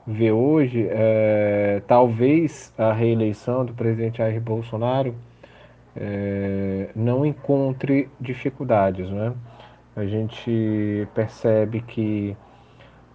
[0.07, 5.15] vê hoje, é, talvez a reeleição do presidente Jair Bolsonaro
[5.97, 9.33] é, não encontre dificuldades, né?
[9.97, 12.37] A gente percebe que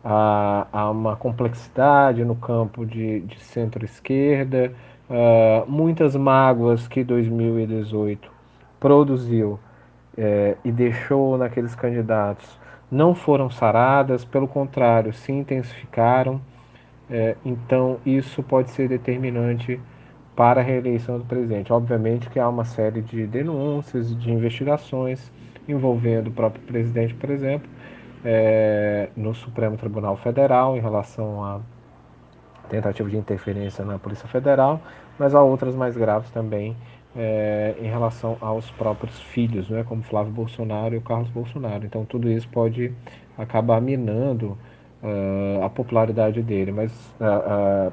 [0.03, 4.73] há uma complexidade no campo de, de centro-esquerda,
[5.09, 8.29] uh, muitas mágoas que 2018
[8.79, 9.59] produziu
[10.17, 12.59] é, e deixou naqueles candidatos
[12.93, 16.39] não foram saradas, pelo contrário, se intensificaram.
[17.09, 19.79] É, então, isso pode ser determinante
[20.35, 21.73] para a reeleição do presidente.
[21.73, 25.31] Obviamente que há uma série de denúncias e de investigações
[25.67, 27.67] envolvendo o próprio presidente, por exemplo,
[28.23, 31.59] é, no Supremo Tribunal Federal em relação a
[32.69, 34.81] tentativa de interferência na Polícia Federal,
[35.19, 36.75] mas há outras mais graves também
[37.15, 41.85] é, em relação aos próprios filhos, né, como Flávio Bolsonaro e o Carlos Bolsonaro.
[41.85, 42.93] Então tudo isso pode
[43.37, 44.57] acabar minando
[45.03, 47.91] uh, a popularidade dele, mas uh,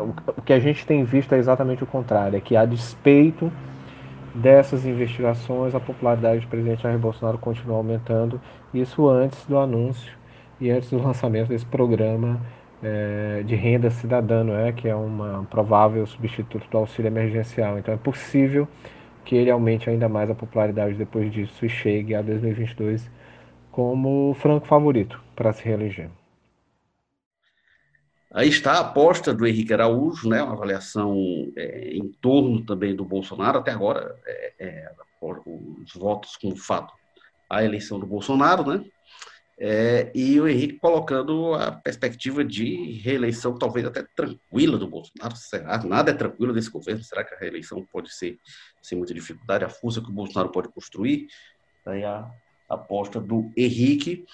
[0.00, 3.52] uh, o que a gente tem visto é exatamente o contrário, é que a despeito
[4.36, 8.40] dessas investigações, a popularidade do presidente Jair Bolsonaro continua aumentando,
[8.72, 10.12] isso antes do anúncio
[10.60, 12.40] e antes do lançamento desse programa
[12.82, 14.72] é, de renda cidadã, é?
[14.72, 17.78] que é um provável substituto do auxílio emergencial.
[17.78, 18.68] Então é possível
[19.24, 23.10] que ele aumente ainda mais a popularidade depois disso e chegue a 2022
[23.72, 26.08] como franco favorito para se reeleger.
[28.32, 31.16] Aí está a aposta do Henrique Araújo, né, uma avaliação
[31.56, 36.92] é, em torno também do Bolsonaro, até agora, é, é, os votos com fato
[37.48, 38.84] a eleição do Bolsonaro, né,
[39.58, 45.34] é, e o Henrique colocando a perspectiva de reeleição talvez até tranquila do Bolsonaro.
[45.34, 45.82] Será?
[45.82, 47.02] Nada é tranquilo desse governo.
[47.02, 48.38] Será que a reeleição pode ser
[48.82, 49.64] sem muita dificuldade?
[49.64, 51.28] A força que o Bolsonaro pode construir?
[51.86, 52.30] Aí a
[52.68, 54.26] aposta do Henrique.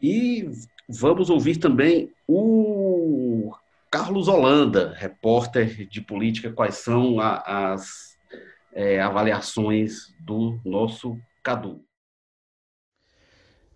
[0.00, 0.48] E
[0.90, 3.52] vamos ouvir também o
[3.90, 8.16] Carlos Holanda, repórter de política, quais são a, as
[8.72, 11.80] é, avaliações do nosso Cadu.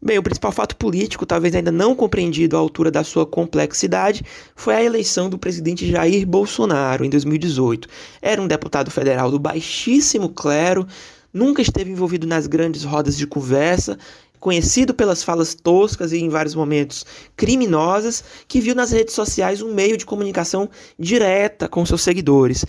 [0.00, 4.22] Bem, o principal fato político, talvez ainda não compreendido à altura da sua complexidade,
[4.54, 7.88] foi a eleição do presidente Jair Bolsonaro em 2018.
[8.20, 10.86] Era um deputado federal do baixíssimo clero,
[11.32, 13.98] nunca esteve envolvido nas grandes rodas de conversa,
[14.44, 19.72] conhecido pelas falas toscas e em vários momentos criminosas, que viu nas redes sociais um
[19.72, 22.62] meio de comunicação direta com seus seguidores.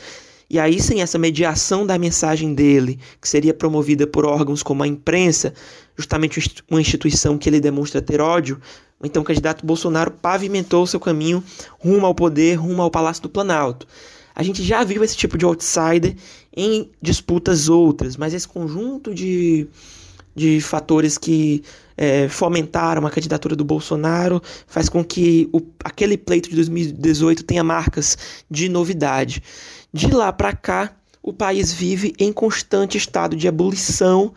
[0.50, 4.88] E aí, sem essa mediação da mensagem dele, que seria promovida por órgãos como a
[4.88, 5.54] imprensa,
[5.98, 6.40] justamente
[6.72, 8.58] uma instituição que ele demonstra ter ódio,
[9.04, 11.44] então o candidato Bolsonaro pavimentou seu caminho
[11.78, 13.86] rumo ao poder, rumo ao Palácio do Planalto.
[14.34, 16.16] A gente já viu esse tipo de outsider
[16.56, 19.68] em disputas outras, mas esse conjunto de,
[20.36, 21.63] de fatores que
[21.98, 27.63] é, fomentaram a candidatura do Bolsonaro faz com que o, aquele pleito de 2018 tenha
[27.63, 28.17] marcas
[28.52, 29.41] de novidade.
[29.93, 30.93] De lá para cá,
[31.24, 34.34] o país vive em constante estado de ebulição,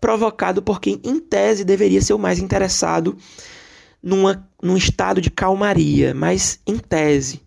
[0.00, 3.16] provocado por quem, em tese, deveria ser o mais interessado
[4.02, 7.42] numa, num estado de calmaria, mas em tese.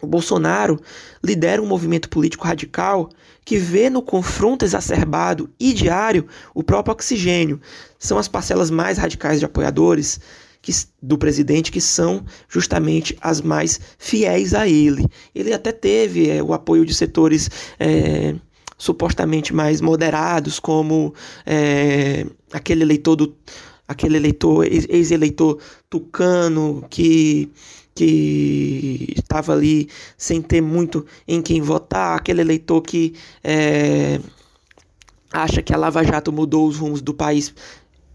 [0.00, 0.80] O Bolsonaro
[1.24, 3.10] lidera um movimento político radical
[3.44, 7.60] que vê no confronto exacerbado e diário o próprio oxigênio.
[7.98, 10.20] São as parcelas mais radicais de apoiadores
[10.62, 10.70] que,
[11.02, 15.04] do presidente que são justamente as mais fiéis a ele.
[15.34, 18.36] Ele até teve é, o apoio de setores é,
[18.76, 21.12] supostamente mais moderados, como
[21.44, 23.36] é, aquele eleitor do
[23.88, 25.58] aquele eleitor ex-eleitor
[25.88, 27.50] tucano que
[27.98, 34.20] que estava ali sem ter muito em quem votar, aquele eleitor que é,
[35.32, 37.52] acha que a Lava Jato mudou os rumos do país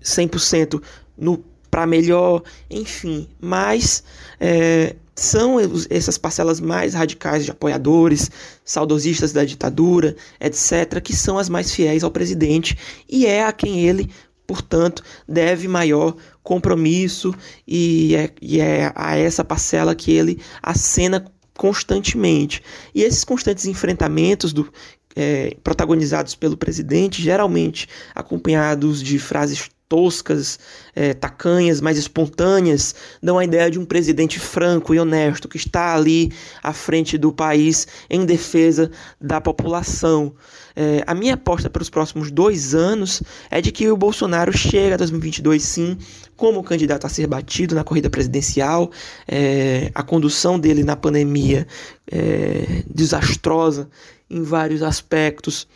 [0.01, 0.81] 100%
[1.17, 3.27] no para melhor, enfim.
[3.41, 4.03] Mas
[4.39, 5.57] é, são
[5.89, 8.31] essas parcelas mais radicais de apoiadores,
[8.63, 12.77] saudosistas da ditadura, etc., que são as mais fiéis ao presidente
[13.09, 14.09] e é a quem ele,
[14.47, 17.33] portanto, deve maior compromisso
[17.67, 21.25] e é, e é a essa parcela que ele acena
[21.55, 22.61] constantemente.
[22.93, 24.71] E esses constantes enfrentamentos do,
[25.15, 30.57] é, protagonizados pelo presidente, geralmente acompanhados de frases toscas,
[30.95, 35.93] é, tacanhas, mais espontâneas, dão a ideia de um presidente franco e honesto que está
[35.93, 36.31] ali
[36.63, 38.89] à frente do país em defesa
[39.21, 40.33] da população.
[40.75, 44.95] É, a minha aposta para os próximos dois anos é de que o Bolsonaro chega
[44.95, 45.95] a 2022 sim
[46.35, 48.89] como candidato a ser batido na corrida presidencial.
[49.27, 51.67] É, a condução dele na pandemia
[52.11, 53.87] é desastrosa
[54.27, 55.67] em vários aspectos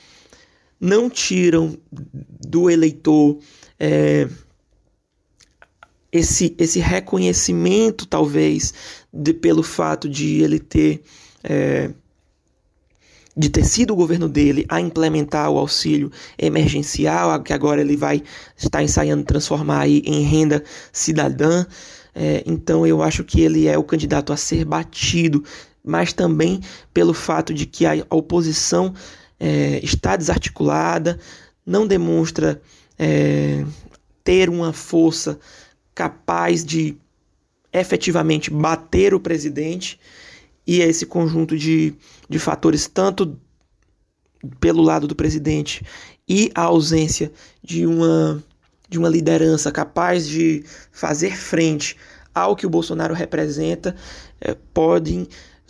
[0.79, 3.39] não tiram do eleitor
[3.79, 4.27] é,
[6.11, 8.73] esse, esse reconhecimento, talvez,
[9.11, 11.03] de, pelo fato de ele ter.
[11.43, 11.91] É,
[13.39, 18.23] de ter sido o governo dele a implementar o auxílio emergencial, que agora ele vai
[18.57, 21.63] estar ensaiando transformar aí em renda cidadã.
[22.15, 25.43] É, então eu acho que ele é o candidato a ser batido,
[25.83, 26.61] mas também
[26.91, 28.91] pelo fato de que a oposição
[29.39, 31.19] é, está desarticulada,
[31.63, 32.59] não demonstra
[32.97, 33.65] é,
[34.23, 35.39] ter uma força
[35.93, 36.97] capaz de
[37.71, 39.99] efetivamente bater o presidente
[40.65, 41.93] e esse conjunto de,
[42.29, 43.39] de fatores, tanto
[44.59, 45.83] pelo lado do presidente
[46.27, 47.31] e a ausência
[47.63, 48.43] de uma,
[48.89, 51.95] de uma liderança capaz de fazer frente
[52.33, 53.95] ao que o Bolsonaro representa,
[54.39, 55.27] é, podem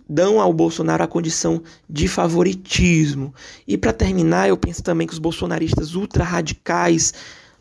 [0.09, 3.33] dão ao Bolsonaro a condição de favoritismo.
[3.67, 7.13] E para terminar, eu penso também que os bolsonaristas ultra-radicais,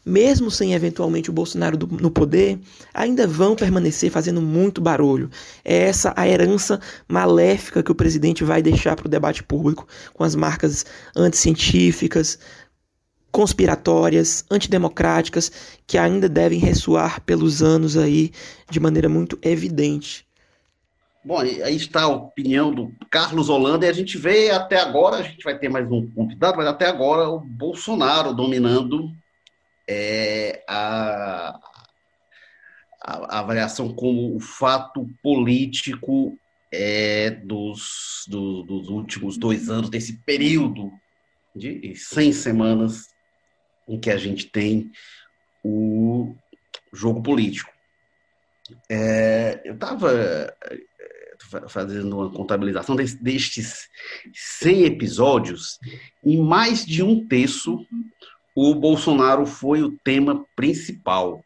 [0.05, 2.61] mesmo sem eventualmente o Bolsonaro do, no poder,
[2.95, 5.29] ainda vão permanecer fazendo muito barulho.
[5.65, 10.23] É essa a herança maléfica que o presidente vai deixar para o debate público, com
[10.23, 12.39] as marcas anticientíficas,
[13.33, 15.53] conspiratórias, antidemocráticas,
[15.87, 18.31] que ainda devem ressoar pelos anos aí
[18.71, 20.26] de maneira muito evidente.
[21.27, 25.23] Bom, aí está a opinião do Carlos Holanda, e a gente vê até agora, a
[25.23, 29.13] gente vai ter mais um convidado, mas até agora o Bolsonaro dominando
[29.89, 31.59] é, a,
[33.03, 36.39] a, avaliação como o fato político
[36.71, 40.93] é, dos, do, dos últimos dois anos, desse período
[41.57, 43.09] de 100 semanas
[43.89, 44.93] em que a gente tem
[45.65, 46.37] o
[46.93, 47.73] jogo político.
[48.89, 50.55] É, eu estava
[51.69, 53.89] fazendo uma contabilização destes
[54.35, 55.79] 100 episódios,
[56.25, 57.85] em mais de um terço,
[58.55, 61.43] o Bolsonaro foi o tema principal.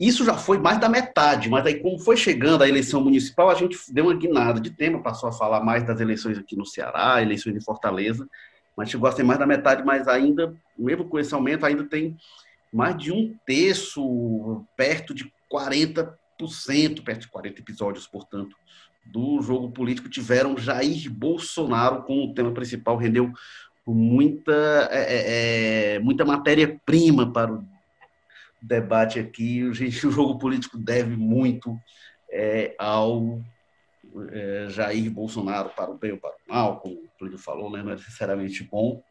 [0.00, 3.54] Isso já foi mais da metade, mas aí, como foi chegando a eleição municipal, a
[3.54, 7.20] gente deu uma guinada de tema, passou a falar mais das eleições aqui no Ceará,
[7.20, 8.28] eleições em Fortaleza,
[8.76, 12.16] mas chegou a ser mais da metade, mas ainda, mesmo com esse aumento, ainda tem
[12.72, 18.54] mais de um terço, perto de 40%, perto de 40 episódios, portanto,
[19.10, 23.32] do jogo político tiveram Jair Bolsonaro como tema principal, rendeu
[23.86, 27.64] muita, é, é, é muita matéria-prima para o
[28.60, 29.64] debate aqui.
[29.64, 31.78] O, o jogo político deve muito
[32.30, 33.40] é, ao
[34.30, 37.82] é, Jair Bolsonaro para o bem ou para o mal, como o Plínio falou, né?
[37.82, 39.02] não é necessariamente bom.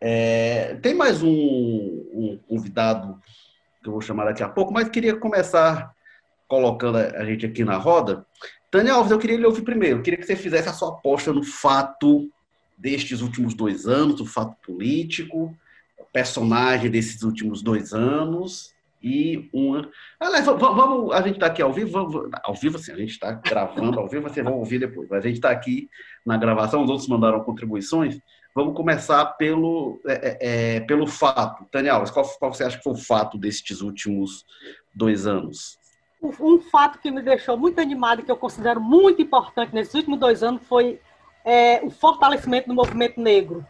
[0.00, 3.18] É, tem mais um, um, convidado
[3.82, 5.94] que eu vou chamar daqui a pouco, mas queria começar
[6.48, 8.26] colocando a gente aqui na roda.
[8.70, 9.98] Tânia Alves, eu queria lhe ouvir primeiro.
[9.98, 12.28] Eu queria que você fizesse a sua aposta no fato
[12.76, 15.56] destes últimos dois anos, o fato político,
[15.98, 18.74] o personagem desses últimos dois anos
[19.04, 19.88] e uma.
[20.18, 23.32] Aliás, vamos, a gente está aqui ao vivo, vamos, ao vivo, assim, a gente está
[23.32, 25.88] gravando ao vivo, vocês vão ouvir depois, mas a gente está aqui
[26.24, 28.18] na gravação, os outros mandaram contribuições.
[28.54, 31.66] Vamos começar pelo, é, é, é pelo fato.
[31.72, 34.44] Daniel, qual, qual você acha que foi o fato destes últimos
[34.94, 35.76] dois anos?
[36.40, 40.42] Um fato que me deixou muito animado que eu considero muito importante nesses últimos dois
[40.42, 41.00] anos foi
[41.44, 43.66] é, o fortalecimento do movimento negro.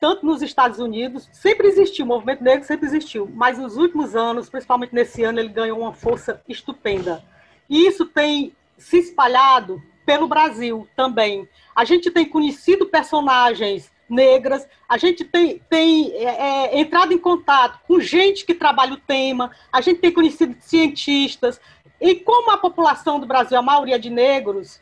[0.00, 4.50] Tanto nos Estados Unidos, sempre existiu, o movimento negro sempre existiu, mas nos últimos anos,
[4.50, 7.24] principalmente nesse ano, ele ganhou uma força estupenda.
[7.70, 11.48] E isso tem se espalhado pelo Brasil também.
[11.74, 17.80] A gente tem conhecido personagens negras, a gente tem, tem é, é, entrado em contato
[17.86, 21.60] com gente que trabalha o tema, a gente tem conhecido cientistas,
[22.04, 24.78] e como a população do Brasil, a maioria de negros,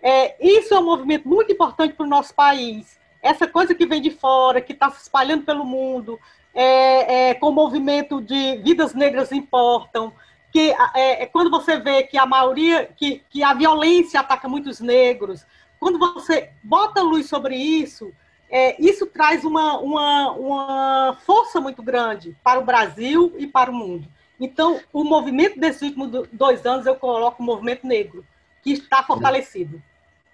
[0.00, 2.96] é, isso é um movimento muito importante para o nosso país.
[3.20, 6.16] Essa coisa que vem de fora, que está se espalhando pelo mundo,
[6.54, 10.12] é, é, com o movimento de vidas negras importam,
[10.52, 14.78] que é, é, quando você vê que a maioria, que, que a violência ataca muitos
[14.78, 15.44] negros,
[15.80, 18.12] quando você bota luz sobre isso,
[18.48, 23.74] é, isso traz uma, uma, uma força muito grande para o Brasil e para o
[23.74, 24.06] mundo.
[24.40, 28.24] Então, o movimento desses últimos dois anos, eu coloco o movimento negro,
[28.62, 29.82] que está fortalecido.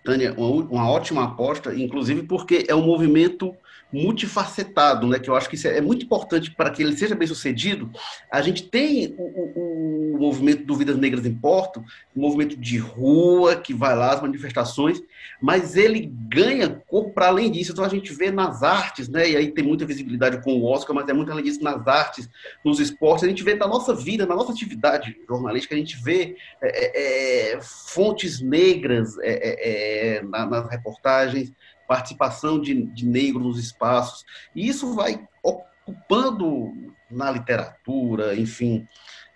[0.05, 3.57] Tânia, uma, uma, ótima aposta, inclusive porque é um movimento
[3.97, 5.19] multifacetado, né?
[5.19, 7.91] Que eu acho que é, é muito importante para que ele seja bem sucedido.
[8.31, 11.83] A gente tem o, o, o movimento do Vidas Negras Importam,
[12.15, 15.03] o movimento de rua que vai lá, as manifestações,
[15.41, 17.73] mas ele ganha corpo para além disso.
[17.73, 19.31] Então a gente vê nas artes, né?
[19.31, 22.29] E aí tem muita visibilidade com o Oscar, mas é muito além disso nas artes,
[22.65, 23.25] nos esportes.
[23.25, 27.53] A gente vê na nossa vida, na nossa atividade jornalística, a gente vê é, é,
[27.55, 31.53] é fontes negras é, é nas reportagens
[31.87, 34.25] participação de, de negros nos espaços.
[34.55, 36.73] E isso vai ocupando
[37.11, 38.87] na literatura, enfim,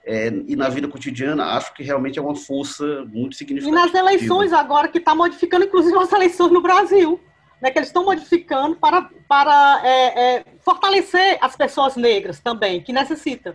[0.04, 3.78] é, e na vida cotidiana, acho que realmente é uma força muito significativa.
[3.78, 7.20] E nas eleições agora, que está modificando, inclusive, as eleições no Brasil,
[7.60, 12.92] né, que eles estão modificando para, para é, é, fortalecer as pessoas negras também, que
[12.92, 13.54] necessitam.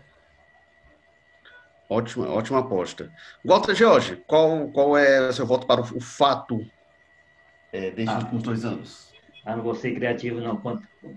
[1.90, 3.12] Ótima, ótima aposta.
[3.44, 6.66] Walter George, qual, qual é o seu voto para o fato
[7.76, 8.30] é, desde ah.
[8.32, 9.14] os dois anos?
[9.46, 10.56] Ah, não vou ser criativo, não,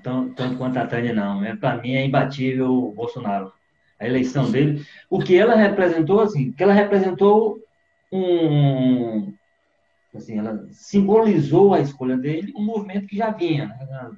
[0.03, 1.43] tanto, tanto quanto a Tânia, não.
[1.45, 3.53] É, Para mim é imbatível o Bolsonaro.
[3.99, 4.85] A eleição dele.
[5.09, 7.59] O que ela representou, assim, que ela representou
[8.13, 9.33] um.
[10.15, 13.87] Assim, ela simbolizou a escolha dele, um movimento que já vinha, né?
[13.91, 14.11] Na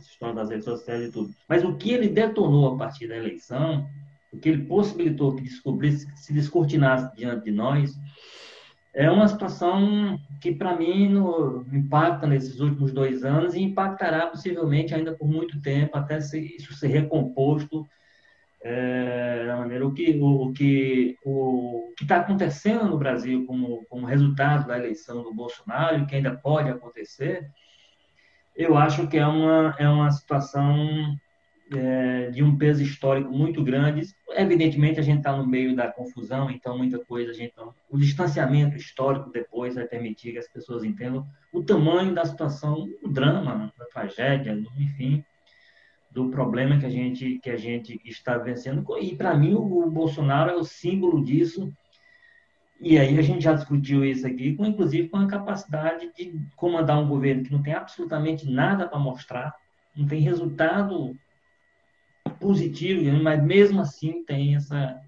[0.00, 1.30] história das redes sociais e tudo.
[1.48, 3.86] Mas o que ele detonou a partir da eleição,
[4.32, 7.92] o que ele possibilitou que descobrisse, se descortinasse diante de nós,
[8.94, 14.94] é uma situação que, para mim, no, impacta nesses últimos dois anos e impactará possivelmente
[14.94, 17.86] ainda por muito tempo, até se, isso ser recomposto
[18.62, 24.06] é, da maneira o que o, que o que está acontecendo no Brasil como, como
[24.06, 27.50] resultado da eleição do Bolsonaro que ainda pode acontecer,
[28.54, 31.16] eu acho que é uma é uma situação
[31.74, 34.06] é, de um peso histórico muito grande.
[34.30, 37.54] Evidentemente, a gente está no meio da confusão, então muita coisa a gente
[37.90, 43.08] o distanciamento histórico depois vai permitir que as pessoas entendam o tamanho da situação, o
[43.08, 45.24] drama, da tragédia, enfim,
[46.10, 48.84] do problema que a gente que a gente está vencendo.
[49.00, 51.72] E para mim o Bolsonaro é o símbolo disso.
[52.80, 56.98] E aí a gente já discutiu isso aqui, com, inclusive com a capacidade de comandar
[56.98, 59.54] um governo que não tem absolutamente nada para mostrar,
[59.96, 61.16] não tem resultado
[62.42, 65.00] positivo, mas mesmo assim tem essa,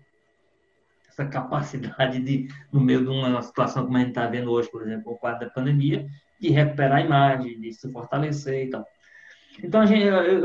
[1.09, 4.82] essa capacidade de, no meio de uma situação como a gente está vendo hoje, por
[4.82, 6.07] exemplo, o quadro da pandemia,
[6.41, 8.87] de recuperar a imagem, de se fortalecer e tal.
[9.62, 9.82] Então,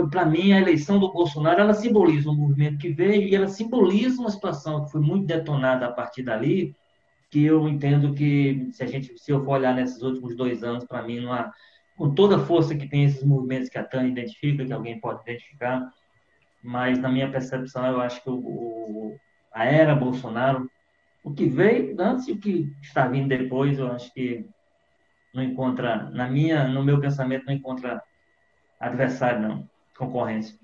[0.10, 4.22] para mim, a eleição do Bolsonaro, ela simboliza um movimento que veio e ela simboliza
[4.22, 6.76] uma situação que foi muito detonada a partir dali,
[7.30, 10.86] que eu entendo que, se a gente, se eu for olhar nesses últimos dois anos,
[10.86, 11.26] para mim,
[11.98, 15.22] com toda a força que tem esses movimentos que a Tânia identifica, que alguém pode
[15.22, 15.92] identificar,
[16.62, 19.20] mas na minha percepção, eu acho que o, o,
[19.54, 20.70] a era Bolsonaro,
[21.24, 24.46] o que veio antes e o que está vindo depois, eu acho que
[25.34, 28.02] não encontra, na minha, no meu pensamento, não encontra
[28.80, 30.58] adversário, não, concorrência.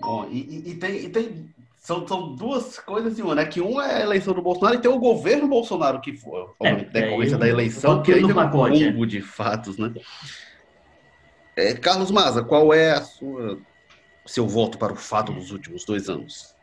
[0.00, 3.44] Bom, e, e, tem, e tem são, são duas coisas em uma, né?
[3.44, 6.68] Que um é a eleição do Bolsonaro e tem o governo Bolsonaro, que foi a
[6.68, 9.92] é, decorrência é, da eleição, que aí tem um combo de fatos, né?
[11.56, 13.58] É, Carlos Maza, qual é a sua
[14.26, 16.56] seu voto para o fato dos últimos dois anos?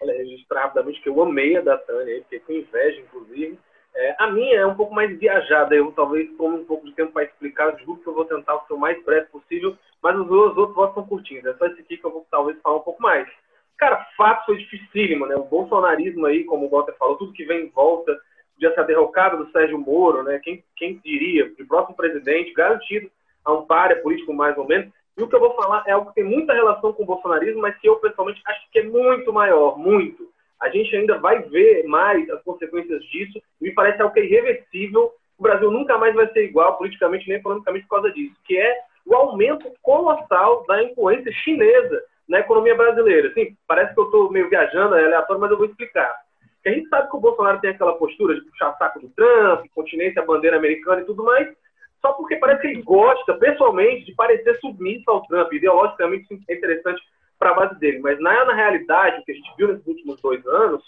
[0.00, 3.58] Olha, registrar rapidamente que eu amei a da Tânia, fiquei com inveja, inclusive.
[3.94, 7.12] É, a minha é um pouco mais viajada, eu talvez tome um pouco de tempo
[7.12, 10.56] para explicar, juro que eu vou tentar ser o mais breve possível, mas os, os
[10.56, 13.02] outros votos são curtinhos, é só esse aqui que eu vou talvez falar um pouco
[13.02, 13.28] mais.
[13.76, 15.34] Cara, fato foi dificílimo, né?
[15.36, 18.16] O bolsonarismo aí, como o Walter falou, tudo que vem em volta,
[18.54, 20.38] podia ser a derrocada do Sérgio Moro, né?
[20.38, 23.10] Quem, quem diria, de próximo presidente, garantido
[23.42, 24.92] a um páreo político mais ou menos.
[25.20, 27.60] E o que eu vou falar é algo que tem muita relação com o bolsonarismo,
[27.60, 30.26] mas que eu pessoalmente acho que é muito maior, muito.
[30.58, 35.12] A gente ainda vai ver mais as consequências disso, me parece algo que é irreversível.
[35.38, 38.74] O Brasil nunca mais vai ser igual politicamente nem economicamente por causa disso, que é
[39.04, 43.28] o aumento colossal da influência chinesa na economia brasileira.
[43.28, 46.16] Assim, parece que eu estou meio viajando, é aleatório, mas eu vou explicar.
[46.54, 49.66] Porque a gente sabe que o Bolsonaro tem aquela postura de puxar saco do Trump,
[49.74, 51.46] continência bandeira americana e tudo mais,
[52.00, 55.52] só porque parece que ele gosta, pessoalmente, de parecer submisso ao Trump.
[55.52, 57.00] Ideologicamente, isso é interessante
[57.38, 58.00] para a base dele.
[58.00, 60.82] Mas, na, na realidade, o que a gente viu nesses últimos dois anos,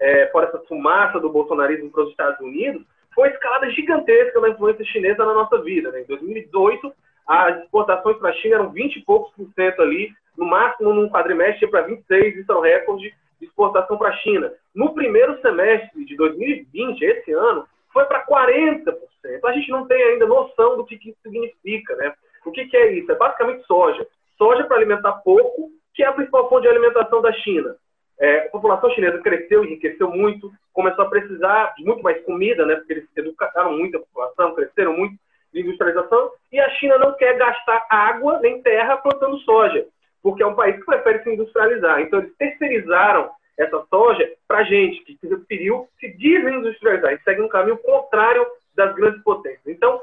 [0.00, 2.84] é, por essa fumaça do bolsonarismo para os Estados Unidos,
[3.14, 5.90] foi uma escalada gigantesca da influência chinesa na nossa vida.
[5.90, 6.02] Né?
[6.02, 6.92] Em 2018,
[7.26, 11.08] as exportações para a China eram 20 e poucos por cento ali, no máximo num
[11.08, 14.52] quadrimestre para 26, isso é um recorde de exportação para a China.
[14.74, 18.94] No primeiro semestre de 2020, esse ano, foi para 40%.
[19.32, 22.14] Então a gente não tem ainda noção do que, que isso significa, né?
[22.44, 23.10] O que, que é isso?
[23.10, 24.06] É basicamente soja.
[24.36, 27.76] Soja para alimentar pouco, que é a principal fonte de alimentação da China.
[28.18, 32.76] É, a população chinesa cresceu, enriqueceu muito, começou a precisar de muito mais comida, né?
[32.76, 35.16] Porque eles educaram muito a população, cresceram muito
[35.52, 39.86] de industrialização, e a China não quer gastar água nem terra plantando soja,
[40.22, 42.00] porque é um país que prefere se industrializar.
[42.00, 47.12] Então eles terceirizaram essa soja para gente, que preferiu se desindustrializar.
[47.12, 48.44] E segue um caminho contrário
[48.74, 49.66] das grandes potências.
[49.66, 50.00] Então,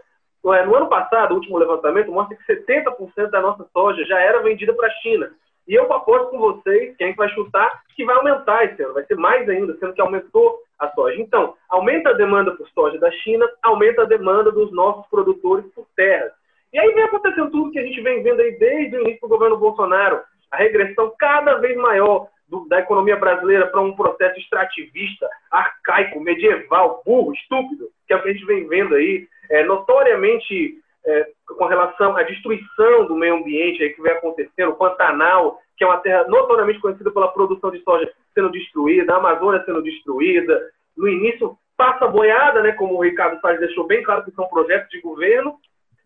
[0.54, 4.42] é, no ano passado, o último levantamento mostra que 70% da nossa soja já era
[4.42, 5.32] vendida para a China.
[5.68, 8.96] E eu aposto com vocês, que a gente vai chutar, que vai aumentar esse ano,
[8.96, 11.22] vai ser mais ainda, sendo que aumentou a soja.
[11.22, 15.86] Então, aumenta a demanda por soja da China, aumenta a demanda dos nossos produtores por
[15.96, 16.32] terras.
[16.74, 19.28] E aí vem acontecendo tudo que a gente vem vendo aí desde o início do
[19.28, 25.28] governo Bolsonaro, a regressão cada vez maior do, da economia brasileira para um processo extrativista,
[25.50, 31.28] arcaico, medieval, burro, estúpido, que é que a gente vem vendo aí, é, notoriamente é,
[31.48, 35.88] com relação à destruição do meio ambiente aí que vem acontecendo, o Pantanal, que é
[35.88, 40.62] uma terra notoriamente conhecida pela produção de soja sendo destruída, a Amazônia sendo destruída,
[40.96, 44.90] no início passa boiada, né, como o Ricardo Salles deixou bem claro que são projetos
[44.90, 45.56] de governo,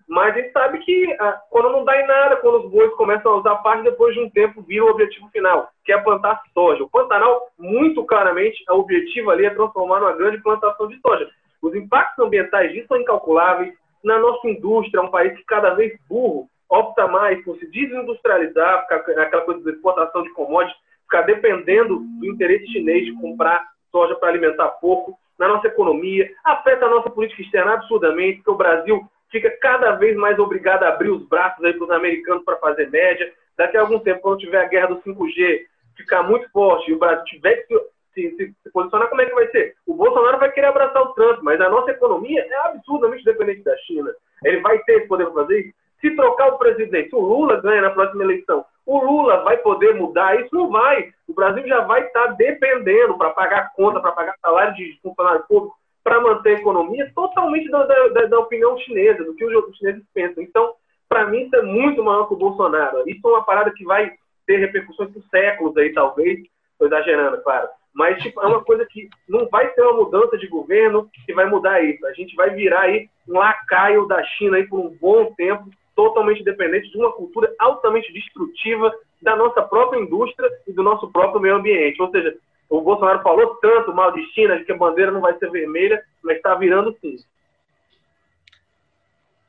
[0.08, 3.32] mas a gente sabe que ah, quando não dá em nada, quando os bois começam
[3.32, 6.84] a usar parte, depois de um tempo vira o objetivo final, que é plantar soja.
[6.84, 11.28] O Pantanal, muito claramente, o objetivo ali é transformar numa grande plantação de soja.
[11.62, 13.74] Os impactos ambientais disso são incalculáveis.
[14.04, 18.84] Na nossa indústria, é um país que cada vez burro opta mais por se desindustrializar,
[18.84, 24.16] ficar naquela coisa de exportação de commodities, ficar dependendo do interesse chinês de comprar soja
[24.16, 29.02] para alimentar pouco na nossa economia, afeta a nossa política externa absurdamente, porque o Brasil
[29.36, 32.90] fica cada vez mais obrigado a abrir os braços aí para os americanos para fazer
[32.90, 33.30] média.
[33.58, 35.66] Daqui a algum tempo, quando tiver a guerra do 5G
[35.98, 37.78] ficar muito forte e o Brasil tiver que
[38.14, 39.76] se, se, se, posicionar, como é que vai ser?
[39.86, 43.76] O Bolsonaro vai querer abraçar o Trump, mas a nossa economia é absurdamente dependente da
[43.80, 44.10] China.
[44.46, 45.74] Ele vai ter esse poder para fazer isso?
[46.00, 50.40] Se trocar o presidente, o Lula ganha na próxima eleição, o Lula vai poder mudar?
[50.40, 51.12] Isso não vai.
[51.28, 55.76] O Brasil já vai estar dependendo para pagar conta, para pagar salário de funcionário público,
[56.06, 60.44] para manter a economia totalmente da, da, da, opinião chinesa, do que os chineses pensam.
[60.44, 60.76] Então,
[61.10, 63.04] para mim, isso é muito maior que o Bolsonaro.
[63.10, 64.14] Isso é uma parada que vai
[64.46, 66.42] ter repercussões por séculos aí, talvez.
[66.74, 67.68] Estou exagerando, claro.
[67.92, 71.50] Mas tipo, é uma coisa que não vai ser uma mudança de governo que vai
[71.50, 72.06] mudar isso.
[72.06, 76.44] A gente vai virar aí um lacaio da China aí por um bom tempo, totalmente
[76.44, 78.94] dependente de uma cultura altamente destrutiva
[79.24, 82.00] da nossa própria indústria e do nosso próprio meio ambiente.
[82.00, 82.36] Ou seja,
[82.70, 86.38] o Bolsonaro falou tanto mal de China, que a bandeira não vai ser vermelha, mas
[86.38, 87.18] está virando sim.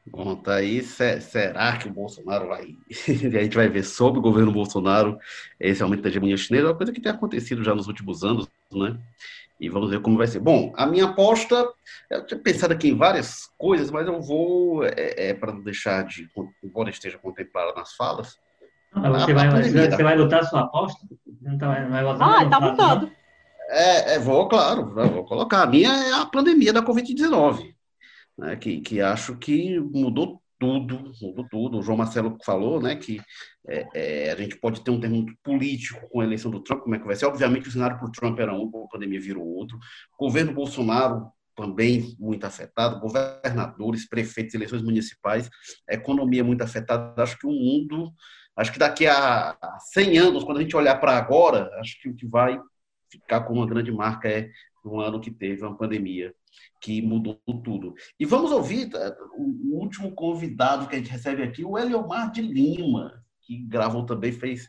[0.06, 0.82] Bom, tá aí.
[0.82, 2.76] Será que o Bolsonaro vai.
[3.08, 5.18] a gente vai ver sobre o governo Bolsonaro
[5.58, 8.48] esse aumento da hegemonia chinesa, é uma coisa que tem acontecido já nos últimos anos,
[8.72, 8.98] né?
[9.58, 10.38] E vamos ver como vai ser.
[10.38, 11.72] Bom, a minha aposta,
[12.10, 16.04] eu tinha pensado aqui em várias coisas, mas eu vou, é, é para não deixar
[16.04, 16.28] de,
[16.62, 18.38] embora esteja contemplada nas falas.
[18.96, 21.06] Ah, você, vai, você, vai lutar sua aposta?
[21.42, 23.10] Não, tá, não vai votar, ah, tá mudando.
[23.68, 25.62] É, é, vou, claro, vou colocar.
[25.62, 27.76] A minha é a pandemia da Covid-19
[28.38, 31.78] né, que, que acho que mudou tudo, mudou tudo.
[31.78, 33.20] O João Marcelo falou, né, que
[33.68, 36.94] é, é, a gente pode ter um termo político com a eleição do Trump, como
[36.94, 37.26] é que vai ser?
[37.26, 39.78] Obviamente o cenário para o Trump era um, a pandemia virou outro.
[40.18, 45.48] O governo Bolsonaro também muito afetado, governadores, prefeitos, eleições municipais,
[45.88, 47.22] economia muito afetada.
[47.22, 48.12] Acho que o mundo,
[48.56, 49.56] acho que daqui a
[49.92, 52.60] 100 anos, quando a gente olhar para agora, acho que o que vai
[53.10, 54.50] ficar como uma grande marca é
[54.84, 56.34] um ano que teve uma pandemia
[56.80, 57.94] que mudou tudo.
[58.18, 62.40] E vamos ouvir tá, o último convidado que a gente recebe aqui, o Eliomar de
[62.40, 64.68] Lima, que gravou também, fez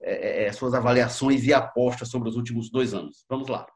[0.00, 3.24] é, é, é, suas avaliações e apostas sobre os últimos dois anos.
[3.28, 3.66] Vamos lá.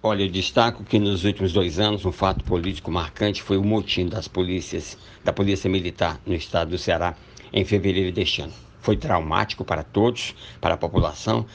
[0.00, 4.08] Olha, eu destaco que nos últimos dois anos um fato político marcante foi o motim
[4.08, 7.16] das polícias, da Polícia Militar no estado do Ceará
[7.52, 8.52] em fevereiro deste ano.
[8.80, 11.46] Foi traumático para todos, para a população,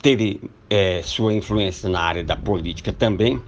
[0.00, 3.40] teve é, sua influência na área da política também,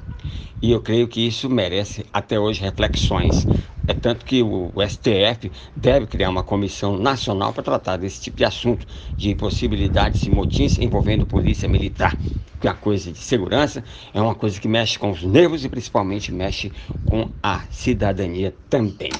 [0.63, 3.47] e eu creio que isso merece até hoje reflexões.
[3.87, 8.45] É tanto que o, STF deve criar uma comissão nacional para tratar desse tipo de
[8.45, 12.19] assunto, de possibilidades e motins envolvendo polícia militar.
[12.59, 15.69] Que é uma coisa de segurança é uma coisa que mexe com os nervos e
[15.69, 16.73] principalmente mexe
[17.05, 19.11] com a cidadania também.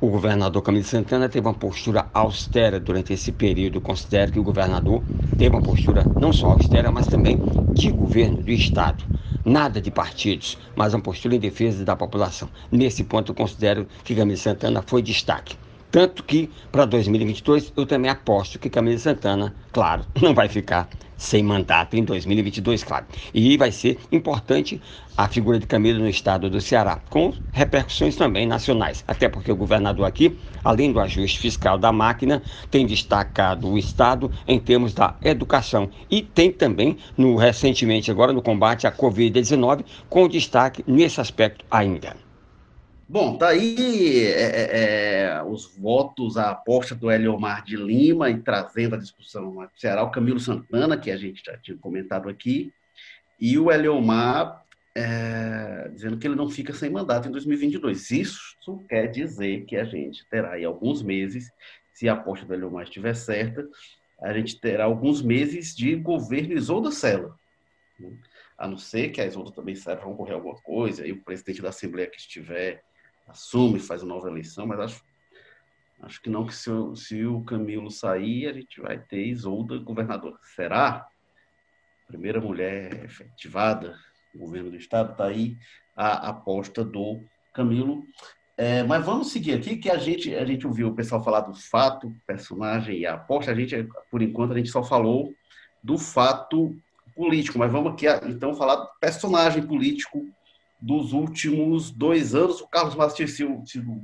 [0.00, 3.80] O governador Camilo Santana teve uma postura austera durante esse período.
[3.80, 5.04] Considero que o governador
[5.36, 7.42] teve uma postura não só austera, mas também
[7.72, 9.04] de governo do Estado.
[9.44, 12.48] Nada de partidos, mas uma postura em defesa da população.
[12.70, 15.56] Nesse ponto, considero que Camilo Santana foi destaque.
[15.90, 20.86] Tanto que, para 2022, eu também aposto que Camilo Santana, claro, não vai ficar
[21.16, 23.06] sem mandato em 2022, claro.
[23.32, 24.80] E vai ser importante
[25.16, 29.02] a figura de Camilo no estado do Ceará, com repercussões também nacionais.
[29.08, 34.30] Até porque o governador aqui, além do ajuste fiscal da máquina, tem destacado o estado
[34.46, 40.28] em termos da educação e tem também no recentemente agora no combate à Covid-19 com
[40.28, 42.27] destaque nesse aspecto ainda.
[43.10, 44.80] Bom, tá aí é, é,
[45.30, 50.02] é, os votos, a aposta do Eliomar de Lima e trazendo a discussão no Ceará,
[50.02, 52.70] o Camilo Santana, que a gente já tinha comentado aqui,
[53.40, 54.62] e o Eliomar
[54.94, 58.10] é, dizendo que ele não fica sem mandato em 2022.
[58.10, 61.50] Isso quer dizer que a gente terá aí alguns meses,
[61.94, 63.66] se a aposta do Eliomar estiver certa,
[64.20, 67.34] a gente terá alguns meses de governo Isolda Sela.
[67.98, 68.10] Né?
[68.58, 71.62] A não ser que a Isolda também saiba vão ocorrer alguma coisa, e o presidente
[71.62, 72.82] da Assembleia que estiver
[73.28, 75.04] assume, faz uma nova eleição, mas acho,
[76.02, 80.36] acho que não que se, se o Camilo sair, a gente vai ter Isolda governadora.
[80.54, 81.06] Será?
[82.06, 83.96] Primeira mulher efetivada
[84.34, 85.56] no governo do estado, está aí
[85.94, 87.20] a aposta do
[87.52, 88.02] Camilo.
[88.56, 91.54] É, mas vamos seguir aqui, que a gente, a gente ouviu o pessoal falar do
[91.54, 93.52] fato, personagem e a aposta.
[93.52, 95.32] A gente, por enquanto, a gente só falou
[95.82, 96.76] do fato
[97.14, 100.26] político, mas vamos aqui então falar do personagem político
[100.80, 102.60] dos últimos dois anos.
[102.60, 104.00] O Carlos Matos tinha sido, sido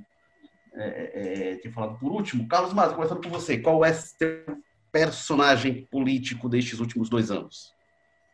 [0.75, 2.49] é, é, tinha falado por último.
[2.49, 4.45] Carlos Matos, começando por você, qual é seu
[4.91, 7.75] personagem político destes últimos dois anos?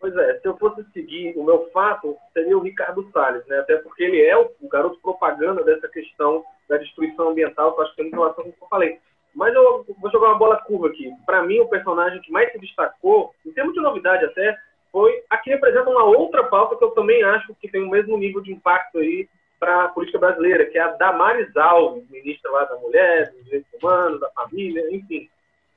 [0.01, 3.59] Pois é, se eu fosse seguir o meu fato, seria o Ricardo Salles, né?
[3.59, 7.95] Até porque ele é o, o garoto propaganda dessa questão da destruição ambiental, que acho
[7.95, 8.99] que tem relação com o que eu falei.
[9.35, 11.13] Mas eu vou jogar uma bola curva aqui.
[11.27, 14.57] Para mim, o personagem que mais se destacou, em termos de novidade até,
[14.93, 18.17] foi a que representa uma outra pauta que eu também acho que tem o mesmo
[18.17, 19.29] nível de impacto aí
[19.59, 23.71] para a política brasileira, que é a Damares Alves, ministra lá da Mulher, dos Direitos
[23.75, 25.29] Humanos, da Família, enfim.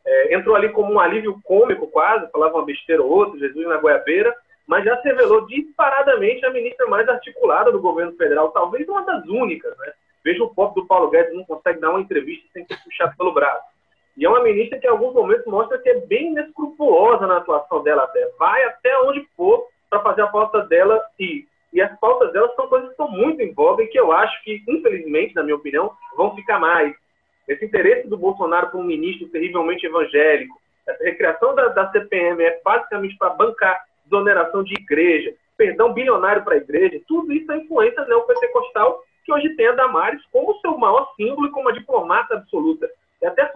[0.05, 3.77] É, entrou ali como um alívio cômico quase, falava uma besteira ou outra, Jesus na
[3.77, 4.33] goiabeira,
[4.65, 9.25] mas já se revelou disparadamente a ministra mais articulada do governo federal, talvez uma das
[9.25, 9.93] únicas, né?
[10.23, 13.33] Veja o pop do Paulo Guedes não consegue dar uma entrevista sem ser puxado pelo
[13.33, 13.72] braço.
[14.15, 17.81] E é uma ministra que, em alguns momentos, mostra que é bem inescrupulosa na atuação
[17.81, 18.29] dela até.
[18.37, 22.67] Vai até onde for para fazer a pauta dela e e as pautas dela são
[22.67, 25.91] coisas que estão muito em voga e que eu acho que, infelizmente, na minha opinião,
[26.15, 26.95] vão ficar mais.
[27.47, 32.61] Esse interesse do Bolsonaro por um ministro terrivelmente evangélico, essa recriação da, da CPM é
[32.63, 38.05] basicamente para bancar desoneração de igreja, perdão bilionário para a igreja, tudo isso é influência
[38.05, 42.89] neopentecostal que hoje tem a Damares como seu maior símbolo e como a diplomata absoluta.
[43.23, 43.49] É até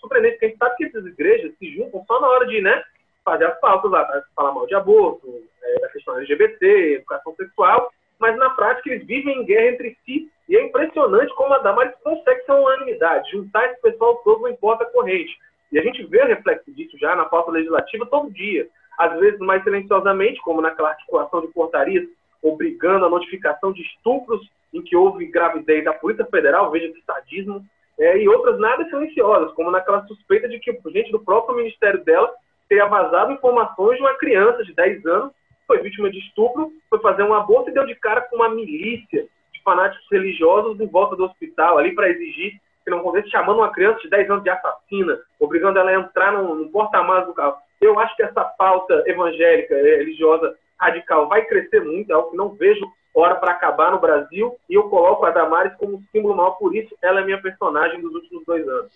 [0.00, 2.82] surpreendente que a gente sabe que essas igrejas se juntam só na hora de né,
[3.24, 8.36] fazer as pautas lá, falar mal de aborto, é, da questão LGBT, educação sexual, mas
[8.36, 12.42] na prática eles vivem em guerra entre si e é impressionante como a Damares consegue
[12.82, 15.32] unidade, juntar esse pessoal todo não importa a corrente.
[15.70, 18.68] E a gente vê o reflexo disso já na pauta legislativa todo dia.
[18.98, 22.06] Às vezes mais silenciosamente, como naquela articulação de portarias,
[22.42, 27.64] obrigando a notificação de estupros em que houve gravidez da Polícia Federal, veja que sadismo,
[28.02, 32.32] é, e outras nada silenciosas, como naquela suspeita de que gente do próprio ministério dela
[32.68, 36.98] teria vazado informações de uma criança de 10 anos que foi vítima de estupro, foi
[37.00, 41.14] fazer um aborto e deu de cara com uma milícia de fanáticos religiosos em volta
[41.14, 44.50] do hospital, ali para exigir que não acontecesse, chamando uma criança de 10 anos de
[44.50, 47.56] assassina, obrigando ela a entrar no, no porta-malas do carro.
[47.80, 52.48] Eu acho que essa pauta evangélica, religiosa, radical vai crescer muito, é algo que não
[52.50, 52.84] vejo
[53.14, 56.96] hora para acabar no Brasil, e eu coloco a Damares como símbolo maior, por isso
[57.02, 58.92] ela é minha personagem dos últimos dois anos.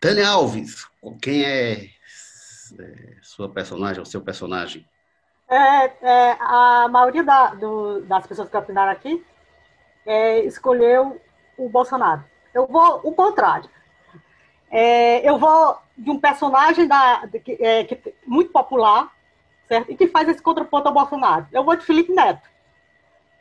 [0.00, 0.88] Tânia Alves,
[1.20, 1.88] quem é, é
[3.22, 4.86] sua personagem, ou seu personagem?
[5.48, 9.24] É, é, a maioria da, do, das pessoas que opinaram aqui
[10.06, 11.20] é, escolheu
[11.56, 12.24] o Bolsonaro.
[12.54, 13.68] Eu vou o contrário.
[14.70, 19.12] É, eu vou de um personagem da, de, que, é, que, muito popular,
[19.68, 19.90] certo?
[19.90, 21.46] E que faz esse contraponto ao Bolsonaro.
[21.52, 22.48] Eu vou de Felipe Neto.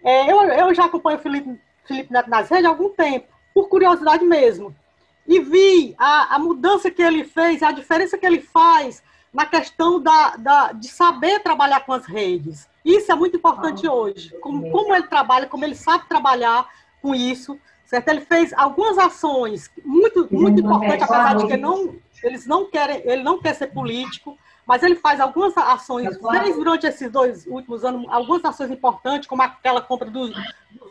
[0.03, 3.67] É, eu, eu já acompanho o Felipe, Felipe Neto nas redes há algum tempo, por
[3.69, 4.75] curiosidade mesmo.
[5.27, 9.03] E vi a, a mudança que ele fez, a diferença que ele faz
[9.33, 12.67] na questão da, da, de saber trabalhar com as redes.
[12.83, 14.35] Isso é muito importante ah, hoje.
[14.41, 16.67] Como, como ele trabalha, como ele sabe trabalhar
[17.01, 17.57] com isso.
[17.85, 18.07] Certo?
[18.07, 23.21] Ele fez algumas ações muito, muito importantes, apesar de que não, eles não querem, ele
[23.21, 24.37] não quer ser político,
[24.71, 29.41] mas ele faz algumas ações, fez durante esses dois últimos anos, algumas ações importantes, como
[29.41, 30.31] aquela compra dos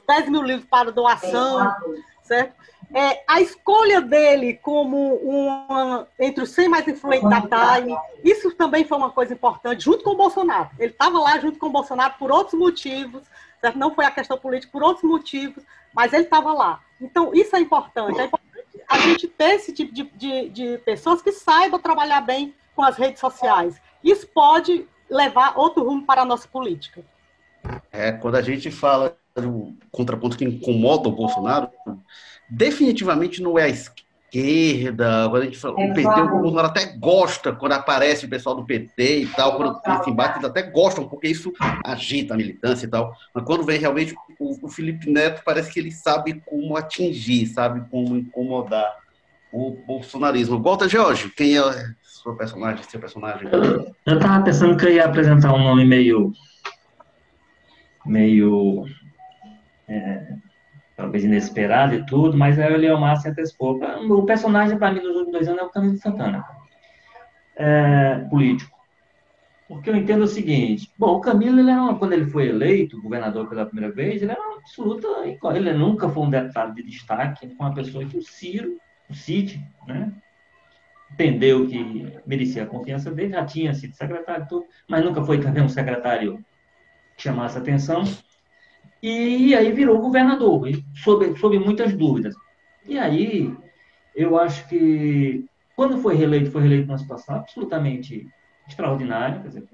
[0.07, 1.74] 10 mil livros para doação,
[2.22, 2.55] certo?
[2.93, 8.85] É, a escolha dele como uma, entre os 100 mais influentes da Time, isso também
[8.85, 10.68] foi uma coisa importante, junto com o Bolsonaro.
[10.78, 13.22] Ele estava lá junto com o Bolsonaro por outros motivos,
[13.62, 13.78] certo?
[13.78, 15.64] não foi a questão política, por outros motivos,
[15.95, 16.81] mas ele estava lá.
[17.01, 18.20] Então, isso é importante.
[18.20, 22.55] É importante a gente ter esse tipo de, de, de pessoas que saibam trabalhar bem
[22.75, 23.81] com as redes sociais.
[24.03, 27.03] Isso pode levar outro rumo para a nossa política.
[27.93, 31.68] É, quando a gente fala do contraponto que incomoda o Bolsonaro,
[32.49, 37.53] definitivamente não é a esquerda, quando a gente fala, o PT, o Bolsonaro até gosta
[37.53, 41.09] quando aparece o pessoal do PT e tal, quando tem esse embate, eles até gostam,
[41.09, 41.53] porque isso
[41.85, 43.14] agita a militância e tal.
[43.35, 47.89] Mas quando vem realmente o, o Felipe Neto, parece que ele sabe como atingir, sabe
[47.91, 48.99] como incomodar
[49.53, 50.62] o bolsonarismo.
[50.62, 51.61] Volta, Jorge, quem é
[52.21, 53.49] sua personagem, seu personagem?
[54.07, 56.33] Eu estava pensando que eu ia apresentar um nome meio.
[58.05, 58.85] meio.
[59.89, 60.35] É,
[60.97, 63.81] talvez inesperado e tudo, mas aí o Leomar se antecipou.
[64.11, 66.45] O personagem, para mim, dos últimos dois anos é o Camilo Santana,
[67.57, 68.79] é, político.
[69.66, 73.49] Porque eu entendo o seguinte: bom, o Camilo, ele era quando ele foi eleito governador
[73.49, 75.09] pela primeira vez, ele era uma absoluta.
[75.55, 78.77] Ele nunca foi um deputado de destaque, foi uma pessoa que o Ciro,
[79.09, 80.12] o Cid, né?
[81.13, 85.63] Entendeu que merecia a confiança dele, já tinha sido secretário, tudo, mas nunca foi também
[85.63, 86.45] um secretário
[87.17, 88.05] que chamasse atenção.
[89.03, 92.35] E aí virou governador, sob, sob muitas dúvidas.
[92.87, 93.55] E aí,
[94.15, 95.45] eu acho que
[95.77, 98.29] quando foi reeleito, foi reeleito numa situação absolutamente
[98.69, 99.65] extraordinária, quer dizer,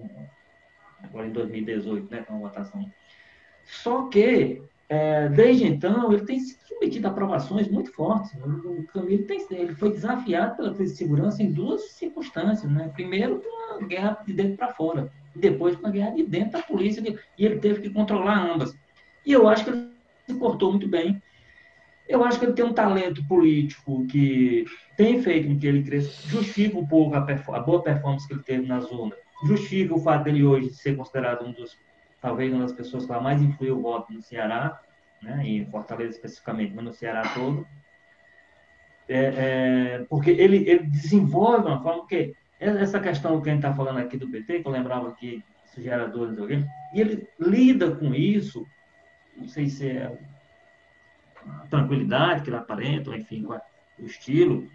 [1.03, 2.91] agora em 2018, né, com a votação.
[3.65, 8.33] Só que é, desde então, ele tem se submetido a aprovações muito fortes.
[8.35, 12.71] O Camilo tem, ele foi desafiado pela crise de segurança em duas circunstâncias.
[12.71, 12.89] Né?
[12.95, 16.53] Primeiro, com a guerra de dentro para fora, e depois com a guerra de dentro
[16.53, 17.03] da polícia,
[17.37, 18.77] e ele teve que controlar ambas.
[19.25, 19.91] E eu acho que ele
[20.27, 21.21] se portou muito bem.
[22.09, 24.65] Eu acho que ele tem um talento político que
[24.97, 28.45] tem feito com que ele cresça, justifica um pouco a, a boa performance que ele
[28.45, 29.13] teve na zona,
[29.45, 31.77] justifica o fato dele hoje ser considerado um dos
[32.27, 34.81] talvez uma das pessoas que mais influiu o voto no Ceará,
[35.23, 37.65] né, em Fortaleza especificamente, mas no Ceará todo,
[39.09, 43.73] é, é, porque ele, ele desenvolve uma forma que essa questão que a gente está
[43.73, 46.37] falando aqui do PT, que eu lembrava aqui, esses geradores,
[46.93, 48.67] e ele lida com isso,
[49.37, 50.19] não sei se é
[51.49, 54.69] a tranquilidade que ele aparenta, enfim, o estilo,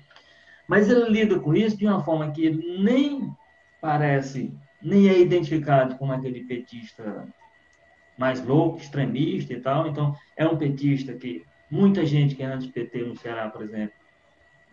[0.69, 3.35] mas ele lida com isso de uma forma que ele nem
[3.81, 7.27] parece, nem é identificado como aquele petista
[8.17, 9.87] mais louco, extremista e tal.
[9.87, 13.93] Então, é um petista que muita gente que é anti-PT no Ceará, por exemplo,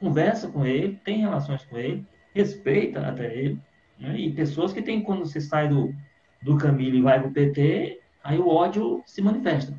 [0.00, 3.58] conversa com ele, tem relações com ele, respeita até ele.
[3.98, 4.18] Né?
[4.18, 5.94] E pessoas que têm, quando você sai do,
[6.42, 9.74] do Camilo e vai para o PT, aí o ódio se manifesta.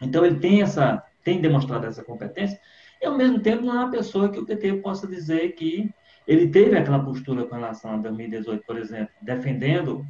[0.00, 2.60] Então, ele tem essa tem demonstrado essa competência,
[3.00, 5.90] e ao mesmo tempo não é uma pessoa que o PT possa dizer que
[6.26, 10.06] ele teve aquela postura com relação a 2018, por exemplo, defendendo,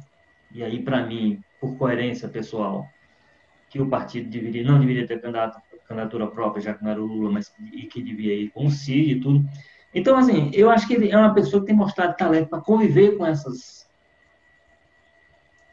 [0.51, 2.87] e aí para mim, por coerência pessoal,
[3.69, 7.05] que o partido deveria, não deveria ter candidato candidatura própria, já que não era o
[7.05, 9.45] Lula, mas e que devia ir com o Cid e tudo.
[9.93, 13.17] Então, assim, eu acho que ele é uma pessoa que tem mostrado talento para conviver
[13.17, 13.85] com essas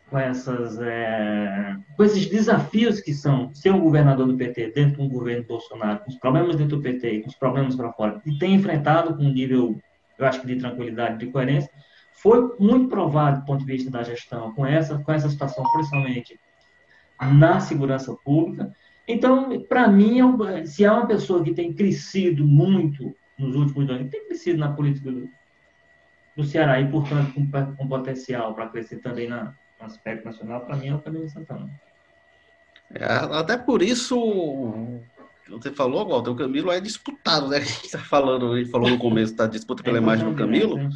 [0.08, 5.02] com essas é, com esses desafios que são ser um governador do PT dentro de
[5.02, 8.38] um governo Bolsonaro, com os problemas dentro do PT, com os problemas para fora, e
[8.38, 9.80] tem enfrentado com um nível,
[10.18, 11.70] eu acho que de tranquilidade, de coerência,
[12.22, 16.38] foi muito provado do ponto de vista da gestão com essa com essa situação, principalmente
[17.20, 18.72] na segurança pública.
[19.06, 24.10] Então, para mim, é se há uma pessoa que tem crescido muito nos últimos anos,
[24.10, 25.28] tem crescido na política do,
[26.36, 30.76] do Ceará e, portanto, com, com potencial para crescer também na, no aspecto nacional, para
[30.76, 31.68] mim é o Camilo Santana.
[32.94, 34.16] É, até por isso,
[35.48, 37.56] você falou, Walter, o Camilo é disputado, né?
[37.58, 40.76] A gente está falando, ele falou no começo da disputa pela é imagem do Camilo.
[40.76, 40.90] Né?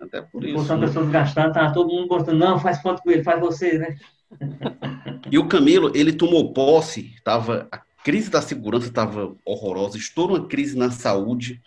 [0.00, 0.64] Até por isso.
[0.64, 2.38] São pessoas gastando, tá todo mundo gostando.
[2.38, 3.96] Não, faz foto com ele, faz você, né?
[5.30, 10.46] E o Camilo, ele tomou posse, tava, a crise da segurança estava horrorosa, estourou uma
[10.46, 11.60] crise na saúde,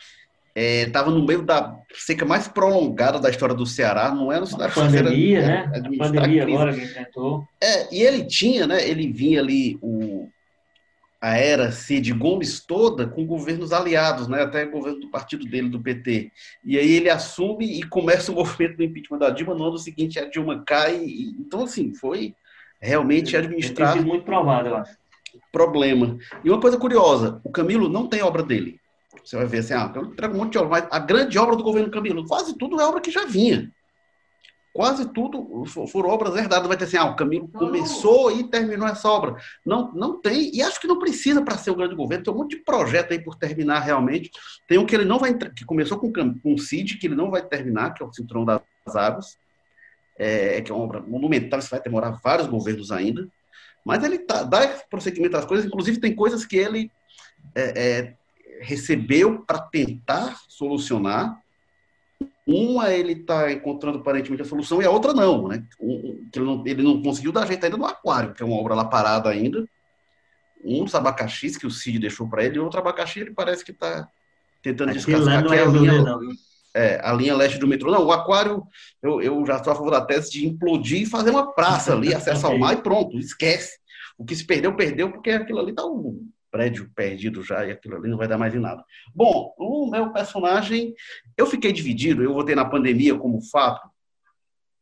[0.56, 4.70] estava é, no meio da seca mais prolongada da história do Ceará, não era a
[4.70, 5.72] pandemia, né?
[5.76, 7.46] A pandemia agora que enfrentou.
[7.62, 8.88] É, e ele tinha, né?
[8.88, 10.30] Ele vinha ali o
[11.22, 14.41] a era Cid Gomes toda com governos aliados, né?
[14.41, 16.32] Até o governo do partido dele, do PT.
[16.63, 19.53] E aí ele assume e começa o movimento do impeachment da Dilma.
[19.53, 20.97] No ano seguinte a Dilma cai.
[21.03, 22.34] E, então assim foi
[22.80, 24.01] realmente administrado.
[24.01, 24.97] Muito provado, eu acho.
[25.51, 26.17] Problema.
[26.43, 28.80] E uma coisa curiosa, o Camilo não tem obra dele.
[29.24, 31.55] Você vai ver assim, ah, eu entrego um monte de obra, mas a grande obra
[31.55, 33.72] do governo Camilo, quase tudo é obra que já vinha.
[34.74, 36.67] Quase tudo foram obras herdadas.
[36.67, 39.36] Vai ter assim, ah, o Camilo começou e terminou essa obra.
[39.65, 42.24] Não, não tem, e acho que não precisa para ser o grande governo.
[42.24, 44.32] Tem um monte de projeto aí por terminar realmente.
[44.67, 47.32] Tem um que ele não vai que começou com, com o CID, que ele não
[47.32, 48.61] vai terminar, que é o Cinturão das
[48.95, 49.38] Águas,
[50.17, 53.28] é, que é uma obra monumental, isso vai demorar vários governos ainda.
[53.84, 56.91] Mas ele tá, dá prosseguimento às coisas, inclusive tem coisas que ele
[57.55, 58.13] é, é,
[58.61, 61.41] recebeu para tentar solucionar.
[62.45, 65.63] Uma ele está encontrando aparentemente a solução e a outra não, né?
[65.80, 68.55] Um, que ele não, ele não conseguiu dar jeito ainda no aquário, que é uma
[68.55, 69.63] obra lá parada ainda.
[70.63, 73.72] Um dos abacaxis que o Cid deixou para ele, e outro abacaxi ele parece que
[73.72, 74.09] está
[74.63, 76.17] tentando descascar, que é a linha,
[76.74, 77.91] é, a linha leste do metrô.
[77.91, 78.63] Não, o aquário,
[79.01, 82.11] eu, eu já estou a favor da tese de implodir e fazer uma praça ali,
[82.15, 83.78] acesso ao mar e pronto, esquece.
[84.17, 87.97] O que se perdeu, perdeu, porque aquilo ali está um prédio perdido já e aquilo
[87.97, 88.84] ali não vai dar mais em nada.
[89.14, 90.93] Bom, o meu personagem,
[91.38, 93.89] eu fiquei dividido, eu votei na pandemia como fato,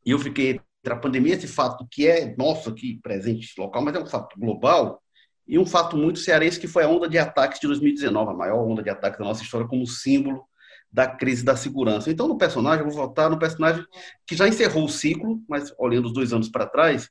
[0.06, 3.96] e eu fiquei entre a pandemia, esse fato que é nosso aqui, presente local, mas
[3.96, 5.02] é um fato global,
[5.48, 8.66] e um fato muito cearense que foi a onda de ataques de 2019, a maior
[8.66, 10.46] onda de ataques da nossa história como símbolo
[10.92, 12.10] da crise da segurança.
[12.10, 13.86] Então, no personagem, eu vou votar no personagem
[14.26, 17.10] que já encerrou o ciclo, mas olhando os dois anos para trás,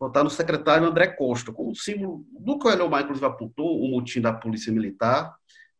[0.00, 4.32] votar no secretário André Costa, como símbolo do que o inclusive, apontou, o motim da
[4.32, 5.36] Polícia Militar,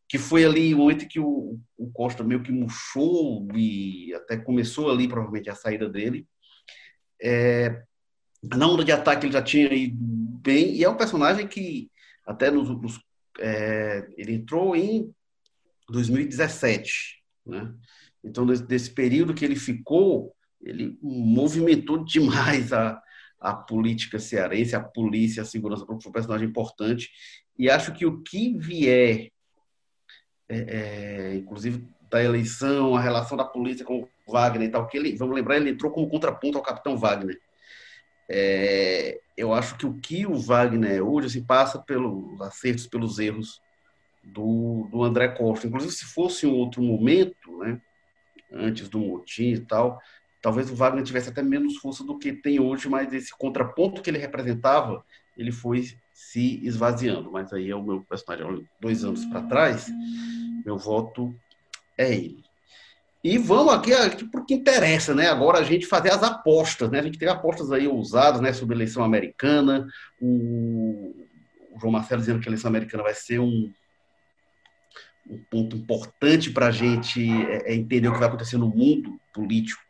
[0.06, 4.90] que foi ali o momento que o, o, Costa meio que murchou e até começou
[4.90, 6.26] ali, provavelmente, a saída dele.
[7.22, 7.82] É,
[8.42, 11.90] na onda de ataque ele já tinha ido bem, e é um personagem que
[12.26, 13.00] até nos, nos
[13.38, 15.14] é, ele entrou em
[15.88, 17.72] 2017, né?
[18.22, 23.00] Então, desse, desse período que ele ficou, ele movimentou demais a,
[23.40, 27.10] a política cearense, a polícia, a segurança foi um personagem importante.
[27.58, 29.30] E acho que o que vier,
[30.48, 34.98] é, é, inclusive da eleição, a relação da polícia com o Wagner e tal, que
[34.98, 37.40] ele, vamos lembrar, ele entrou como contraponto ao capitão Wagner.
[38.28, 43.18] É, eu acho que o que o Wagner hoje se assim, passa pelos acertos, pelos
[43.18, 43.60] erros
[44.22, 45.66] do, do André Costa.
[45.66, 47.80] Inclusive, se fosse um outro momento, né,
[48.52, 50.00] antes do motim e tal,
[50.40, 54.10] talvez o Wagner tivesse até menos força do que tem hoje, mas esse contraponto que
[54.10, 55.04] ele representava,
[55.36, 57.30] ele foi se esvaziando.
[57.30, 59.88] Mas aí é o meu personagem, dois anos para trás,
[60.64, 61.34] meu voto
[61.96, 62.42] é ele.
[63.22, 65.28] E vamos aqui, aqui para o que interessa, né?
[65.28, 67.00] Agora a gente fazer as apostas, né?
[67.00, 68.50] A gente tem apostas aí ousadas, né?
[68.52, 69.86] Sobre a eleição americana.
[70.18, 71.14] O,
[71.70, 73.70] o João Marcelo dizendo que a eleição americana vai ser um,
[75.28, 79.20] um ponto importante para a gente é, é entender o que vai acontecer no mundo
[79.34, 79.82] político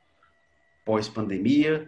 [0.91, 1.87] pós-pandemia,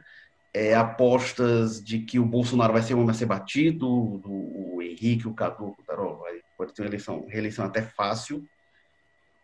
[0.55, 4.31] é, apostas de que o Bolsonaro vai ser um homem a ser batido, do,
[4.75, 8.47] o Henrique, o Cadu, o Tarol, vai, pode ter uma eleição, reeleição até fácil.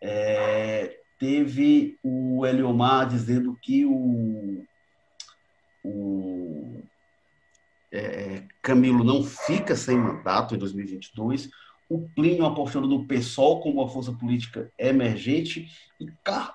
[0.01, 4.63] É, teve o Eliomar dizendo que o,
[5.83, 6.81] o
[7.91, 11.49] é, Camilo não fica sem mandato em 2022
[11.89, 15.67] o Plínio apostando no PSOL como uma força política emergente.
[15.99, 16.07] E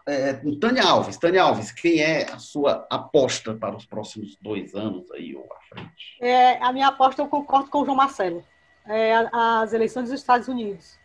[0.06, 5.10] é, Tânia Alves, Tânia Alves, quem é a sua aposta para os próximos dois anos
[5.10, 6.16] aí ou à frente?
[6.20, 8.44] É, a minha aposta eu concordo com o João Marcelo.
[8.86, 10.98] é, as eleições dos Estados Unidos.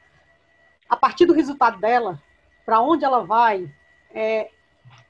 [0.87, 2.21] A partir do resultado dela,
[2.65, 3.69] para onde ela vai,
[4.13, 4.49] é,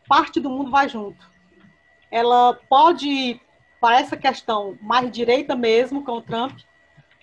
[0.08, 1.30] parte do mundo vai junto.
[2.12, 3.40] Ela pode
[3.80, 6.60] para essa questão mais direita mesmo, com o Trump,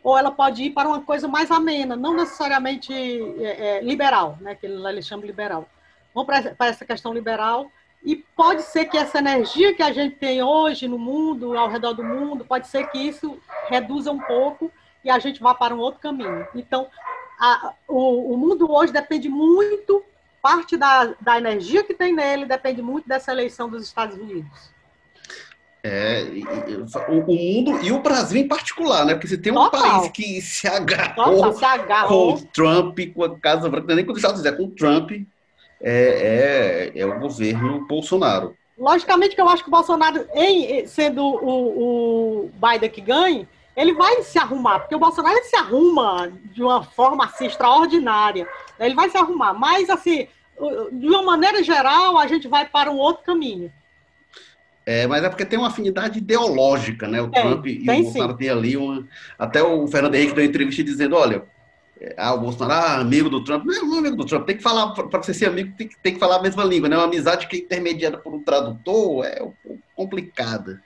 [0.07, 4.54] ou ela pode ir para uma coisa mais amena, não necessariamente é, é, liberal, né,
[4.54, 5.68] que ele chama liberal.
[6.14, 7.72] Vamos para, essa questão liberal,
[8.04, 11.92] e pode ser que essa energia que a gente tem hoje no mundo, ao redor
[11.92, 13.36] do mundo, pode ser que isso
[13.68, 14.70] reduza um pouco
[15.02, 16.46] e a gente vá para um outro caminho.
[16.54, 16.86] Então,
[17.36, 20.04] a, o, o, mundo hoje depende muito,
[20.40, 24.70] parte da, da energia que tem nele depende muito dessa eleição dos Estados Unidos.
[25.89, 26.24] É,
[27.09, 29.14] o, mundo e o Brasil em particular, né?
[29.14, 29.80] Porque se tem um Total.
[29.80, 32.34] país que se agarrou, Total, se agarrou.
[32.34, 34.74] com o Trump, com a Casa Branca, nem com os Estados Unidos, é com o
[34.74, 35.12] Trump,
[35.80, 38.57] é, é, é o governo Bolsonaro.
[38.76, 43.93] Logicamente que eu acho que o Bolsonaro, em, sendo o, o Biden que ganhe, ele
[43.93, 48.49] vai se arrumar, porque o Bolsonaro se arruma de uma forma assim extraordinária.
[48.80, 50.26] Ele vai se arrumar, mas assim,
[50.91, 53.70] de uma maneira geral, a gente vai para um outro caminho.
[54.89, 57.20] É, mas é porque tem uma afinidade ideológica, né?
[57.20, 58.39] O Trump e o Bolsonaro sim.
[58.39, 59.05] tem ali uma.
[59.37, 61.43] Até o Fernando Henrique deu uma entrevista dizendo: olha,
[62.16, 63.64] ah, o Bolsonaro, ah, amigo do Trump.
[63.64, 64.47] Não, não é amigo do Trump.
[64.47, 66.89] Tem que falar, para você ser amigo, tem que, tem que falar a mesma língua,
[66.89, 66.97] né?
[66.97, 69.43] Uma amizade que é intermediada por um tradutor é
[69.95, 70.80] complicada.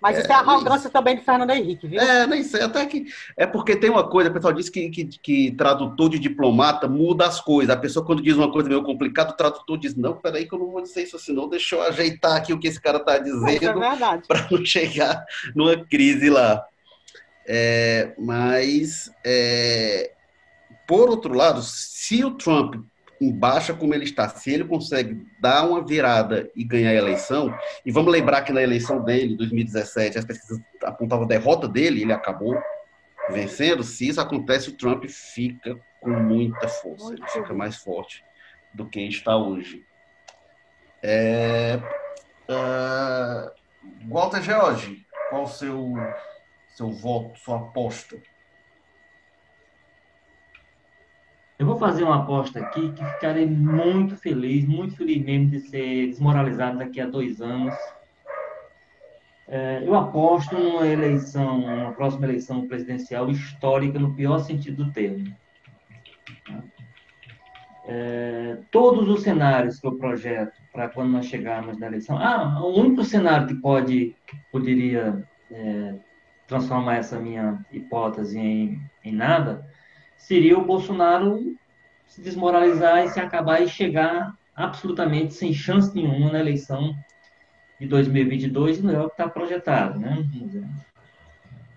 [0.00, 2.00] Mas é, isso é arrogância também de Fernando Henrique, viu?
[2.00, 2.62] É, nem sei.
[2.62, 3.06] Até que.
[3.36, 7.26] É porque tem uma coisa, o pessoal diz que, que, que, tradutor de diplomata muda
[7.26, 7.74] as coisas.
[7.74, 10.58] A pessoa, quando diz uma coisa meio complicada, o tradutor diz: Não, peraí, que eu
[10.58, 11.48] não vou dizer isso assim, não.
[11.48, 13.82] Deixa eu ajeitar aqui o que esse cara está é dizendo.
[13.82, 15.24] É para não chegar
[15.54, 16.64] numa crise lá.
[17.46, 19.10] É, mas.
[19.24, 20.12] É,
[20.86, 22.76] por outro lado, se o Trump
[23.20, 27.52] embaixa como ele está, se ele consegue dar uma virada e ganhar a eleição,
[27.84, 32.12] e vamos lembrar que na eleição dele, 2017, as pesquisas apontavam a derrota dele, ele
[32.12, 32.56] acabou
[33.30, 38.24] vencendo, se isso acontece, o Trump fica com muita força, ele fica mais forte
[38.72, 39.84] do que está hoje.
[41.02, 41.78] É,
[42.48, 43.50] uh,
[44.08, 45.94] Walter George, qual o seu,
[46.68, 48.16] seu voto, sua aposta?
[51.58, 56.06] Eu vou fazer uma aposta aqui que ficarei muito feliz, muito feliz mesmo de ser
[56.06, 57.74] desmoralizado daqui a dois anos.
[59.48, 65.34] É, eu aposto numa eleição, uma próxima eleição presidencial histórica no pior sentido do termo.
[67.86, 72.78] É, todos os cenários que eu projeto para quando nós chegarmos na eleição, ah, o
[72.78, 74.14] único cenário que pode,
[74.52, 75.94] poderia é,
[76.46, 79.66] transformar essa minha hipótese em, em nada
[80.18, 81.56] seria o Bolsonaro
[82.06, 86.94] se desmoralizar e se acabar e chegar absolutamente sem chance nenhuma na eleição
[87.80, 90.26] de 2022, não é o que está projetado, né?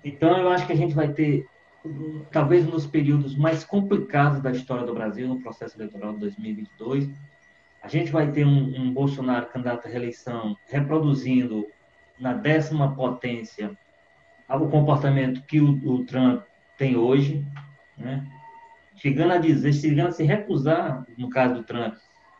[0.03, 1.45] Então, eu acho que a gente vai ter,
[2.31, 7.07] talvez, um dos períodos mais complicados da história do Brasil no processo eleitoral de 2022.
[7.83, 11.67] A gente vai ter um, um Bolsonaro candidato à reeleição reproduzindo
[12.19, 13.77] na décima potência
[14.49, 16.43] o comportamento que o, o Trump
[16.77, 17.45] tem hoje,
[18.01, 18.27] né?
[18.95, 21.95] chegando a dizer, chegando a se recusar, no caso do Trump,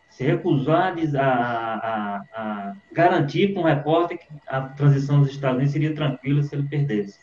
[0.09, 5.73] se recusar a, a, a garantir para um repórter que a transição dos Estados Unidos
[5.73, 7.19] seria tranquila se ele perdesse.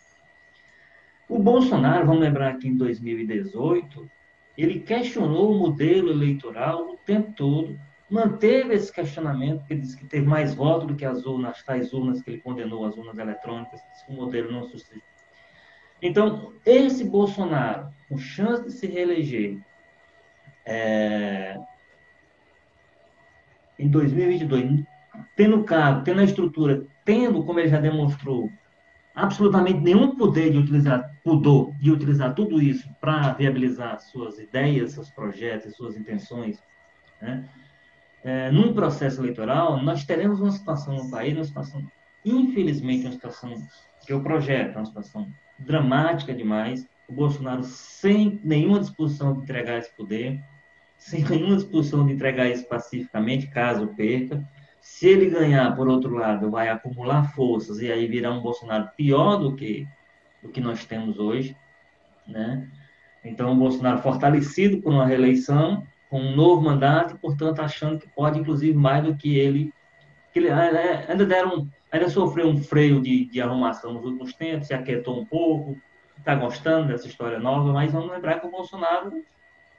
[1.28, 4.10] O Bolsonaro, vamos lembrar que em 2018,
[4.56, 7.78] ele questionou o modelo eleitoral o tempo todo,
[8.10, 12.22] manteve esse questionamento, porque disse que teve mais votos do que as urnas, tais urnas
[12.22, 14.68] que ele condenou, as urnas eletrônicas, que o modelo não.
[16.00, 19.58] Então, esse Bolsonaro, com chance de se reeleger
[20.64, 21.58] é,
[23.78, 24.84] em 2022,
[25.36, 28.50] tendo cargo, tendo a estrutura, tendo, como ele já demonstrou,
[29.14, 35.10] absolutamente nenhum poder de utilizar, pudor de utilizar tudo isso para viabilizar suas ideias, seus
[35.10, 36.62] projetos, suas intenções,
[37.20, 37.48] né?
[38.24, 41.84] É, num processo eleitoral, nós teremos uma situação no país, uma situação,
[42.24, 43.54] infelizmente, uma situação
[44.04, 46.86] que eu projeto, uma situação dramática demais.
[47.08, 50.42] O Bolsonaro sem nenhuma disposição de entregar esse poder,
[50.96, 54.46] sem nenhuma disposição de entregar isso pacificamente, caso perca.
[54.80, 59.36] Se ele ganhar, por outro lado, vai acumular forças e aí virar um Bolsonaro pior
[59.36, 59.86] do que
[60.42, 61.56] do que nós temos hoje,
[62.26, 62.68] né?
[63.24, 68.38] Então, o Bolsonaro fortalecido por uma reeleição, com um novo mandato, portanto, achando que pode,
[68.38, 69.72] inclusive, mais do que ele.
[70.32, 74.74] Que ele ainda deram ainda sofreu um freio de, de arrumação nos últimos tempos, se
[74.74, 75.76] aquietou um pouco,
[76.18, 79.24] está gostando dessa história nova, mas vamos lembrar que o Bolsonaro,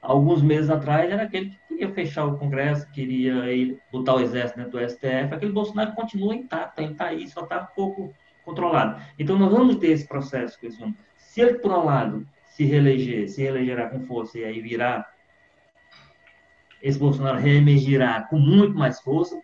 [0.02, 4.60] alguns meses atrás, era aquele que queria fechar o Congresso, queria ir, botar o exército
[4.60, 5.34] dentro do STF.
[5.34, 9.02] Aquele Bolsonaro continua intacto, ele está aí, só está um pouco controlado.
[9.18, 10.58] Então, nós vamos ter esse processo.
[11.18, 15.08] Se ele, por um lado, se reeleger, se reelegerá com força e aí virá,
[16.82, 19.39] esse Bolsonaro reemergirá com muito mais força.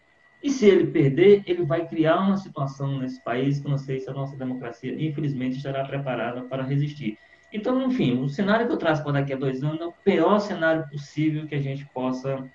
[0.46, 4.08] E se ele perder, ele vai criar uma situação nesse país que não sei se
[4.08, 7.18] a nossa democracia, infelizmente, estará preparada para resistir.
[7.52, 10.38] Então, enfim, o cenário que eu traço para daqui a dois anos é o pior
[10.38, 12.48] cenário possível que a gente possa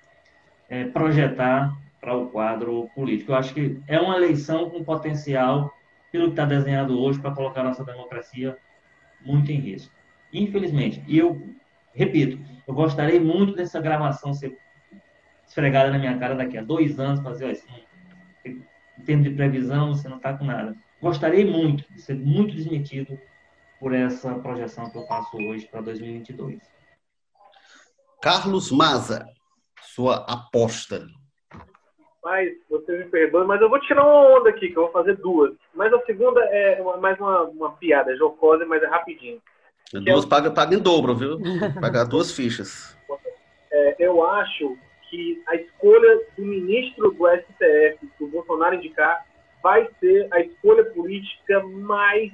[0.69, 3.33] é, projetar para o quadro político.
[3.33, 5.77] Eu acho que é uma eleição com potencial,
[6.13, 8.57] pelo que está desenhado hoje, para colocar a nossa democracia
[9.19, 9.93] muito em risco.
[10.31, 11.03] Infelizmente.
[11.09, 11.41] E eu
[11.93, 14.57] repito, eu gostaria muito dessa gravação ser
[15.51, 17.83] esfregada na minha cara daqui a dois anos, fazer assim,
[18.45, 20.75] em termos de previsão, você não está com nada.
[21.01, 23.19] Gostaria muito de ser muito desmentido
[23.79, 26.61] por essa projeção que eu faço hoje para 2022.
[28.21, 29.25] Carlos Maza,
[29.81, 31.05] sua aposta.
[32.23, 35.17] Mas, você me perdoe, mas eu vou tirar uma onda aqui, que eu vou fazer
[35.17, 35.53] duas.
[35.73, 39.41] Mas a segunda é uma, mais uma, uma piada, jocosa, mas é rapidinho.
[39.91, 40.29] Duas é...
[40.29, 41.39] paga, paga em dobro, viu?
[41.81, 42.95] Pagar duas fichas.
[43.71, 44.77] É, eu acho
[45.11, 49.25] que a escolha do ministro do STF, que o Bolsonaro indicar,
[49.61, 52.31] vai ser a escolha política mais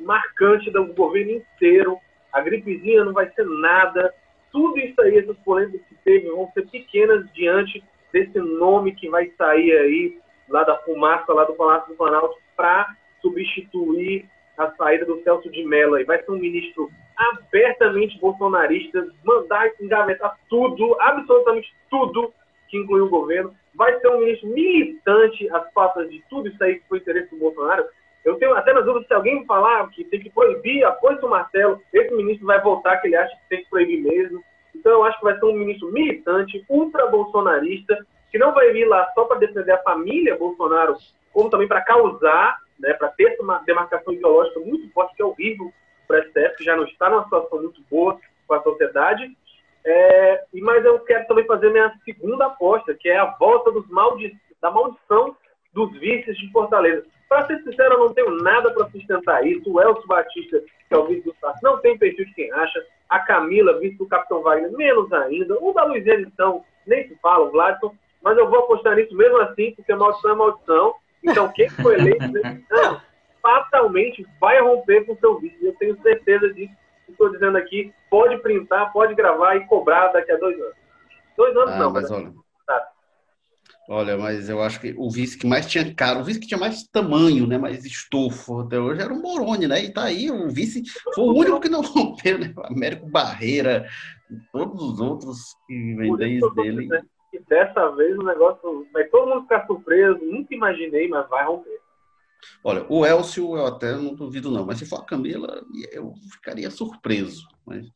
[0.00, 1.98] marcante do governo inteiro.
[2.32, 4.14] A gripezinha não vai ser nada.
[4.50, 9.30] Tudo isso aí, essas polêmicas que teve, vão ser pequenas diante desse nome que vai
[9.36, 14.26] sair aí, lá da fumaça, lá do Palácio do Planalto, para substituir
[14.56, 15.98] a saída do Celso de Mello.
[15.98, 16.90] E vai ser um ministro
[17.20, 22.32] abertamente bolsonarista, mandar engavetar tudo, absolutamente tudo
[22.68, 23.54] que inclui o governo.
[23.74, 27.38] Vai ser um ministro militante às patas de tudo isso aí que foi interesse do
[27.38, 27.84] Bolsonaro.
[28.24, 31.28] Eu tenho até nas dúvidas se alguém falar que tem que proibir a coisa do
[31.28, 34.42] Marcelo, esse ministro vai voltar que ele acha que tem que proibir mesmo.
[34.74, 39.10] Então eu acho que vai ser um ministro militante, ultra-bolsonarista, que não vai vir lá
[39.14, 40.96] só para defender a família Bolsonaro,
[41.32, 45.72] como também para causar, né, para ter uma demarcação ideológica muito forte, que é horrível
[46.10, 49.30] para o STF, já não está numa situação muito boa com a sociedade.
[49.84, 54.36] É, mas eu quero também fazer minha segunda aposta, que é a volta dos maldi
[54.60, 55.36] da maldição
[55.72, 57.06] dos vices de Fortaleza.
[57.28, 59.72] Para ser sincero, eu não tenho nada para sustentar isso.
[59.72, 62.84] O Elcio Batista, que é o vice do Sarto, não tem perfil de quem acha.
[63.08, 65.56] A Camila, vice do Capitão Wagner, menos ainda.
[65.60, 67.94] O da Luiziane, então, nem se fala, o Vladson.
[68.20, 70.94] Mas eu vou apostar nisso mesmo assim, porque maldição é maldição.
[71.22, 72.26] Então, quem foi eleito
[72.68, 73.00] não,
[73.40, 75.64] fatalmente vai romper com o seu vice.
[75.64, 76.74] Eu tenho certeza disso.
[77.08, 80.74] Estou dizendo aqui, pode printar, pode gravar e cobrar daqui a dois anos.
[81.36, 82.32] Dois anos ah, não, mas, mas olha,
[83.92, 86.60] Olha, mas eu acho que o vice que mais tinha cara, o vice que tinha
[86.60, 89.82] mais tamanho, né, mais estofo até hoje era o Moroni, né?
[89.82, 92.54] E tá aí, o vice foi o único que não rompeu, né?
[92.56, 93.84] O Américo Barreira,
[94.52, 96.88] todos os outros que vêm desde dele.
[97.48, 101.79] Dessa vez o negócio vai todo mundo ficar surpreso, nunca imaginei, mas vai romper.
[102.62, 105.62] Olha, o Elcio eu até não duvido não, mas se for a Camila,
[105.92, 107.48] eu ficaria surpreso.
[107.66, 107.86] Mas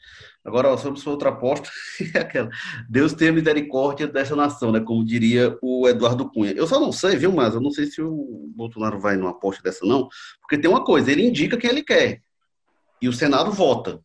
[0.44, 1.68] agora vamos para outra aposta,
[2.14, 2.48] é aquela.
[2.88, 4.80] Deus tenha misericórdia dessa nação, né?
[4.80, 6.52] Como diria o Eduardo Cunha.
[6.52, 9.62] Eu só não sei, viu, mas eu não sei se o Bolsonaro vai numa aposta
[9.62, 10.08] dessa não,
[10.40, 12.22] porque tem uma coisa, ele indica quem ele quer
[13.04, 14.00] e o Senado vota.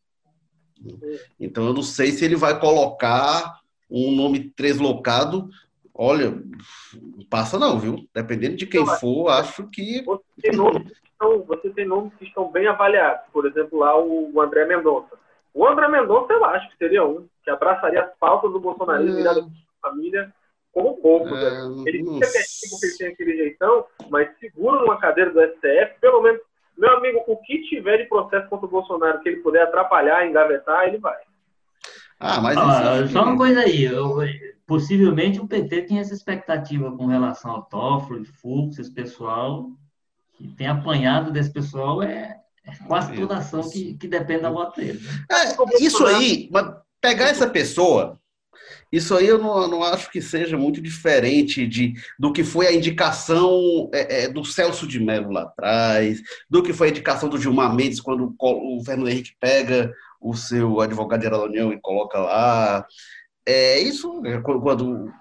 [1.40, 3.60] Então eu não sei se ele vai colocar
[3.90, 5.50] um nome treslocado
[6.02, 6.34] Olha,
[7.30, 7.98] passa não, viu?
[8.16, 10.02] Dependendo de quem for, acho que.
[10.06, 13.26] Você tem, nomes que estão, você tem nomes que estão bem avaliados.
[13.34, 15.20] Por exemplo, lá o André Mendonça.
[15.54, 19.18] O André Mendonça, eu acho que seria um, que abraçaria as pautas do bolsonarismo é...
[19.18, 20.34] virado de família
[20.72, 21.36] como pouco.
[21.36, 21.68] É...
[21.68, 21.84] Né?
[21.88, 26.22] Ele fica quietinho porque ele tem aquele jeitão, mas segura uma cadeira do STF, pelo
[26.22, 26.40] menos,
[26.78, 30.88] meu amigo, o que tiver de processo contra o Bolsonaro que ele puder atrapalhar, engavetar,
[30.88, 31.18] ele vai.
[32.20, 32.58] Ah, mas.
[32.58, 34.18] Ah, só uma coisa aí, eu,
[34.68, 39.72] possivelmente o PT tem essa expectativa com relação ao Toffoli, Fux, esse pessoal,
[40.36, 44.80] que tem apanhado desse pessoal, é, é quase toda ação que, que depende da voto
[44.80, 45.00] dele.
[45.32, 46.50] É, isso aí,
[47.02, 48.20] pegar essa pessoa,
[48.92, 52.74] isso aí eu não, não, acho que seja muito diferente de, do que foi a
[52.74, 57.38] indicação é, é, do Celso de Mello lá atrás, do que foi a indicação do
[57.38, 62.20] Gilmar Mendes quando o, o Fernando Henrique pega o seu advogado de União e coloca
[62.20, 62.86] lá.
[63.46, 65.12] É isso, é, quando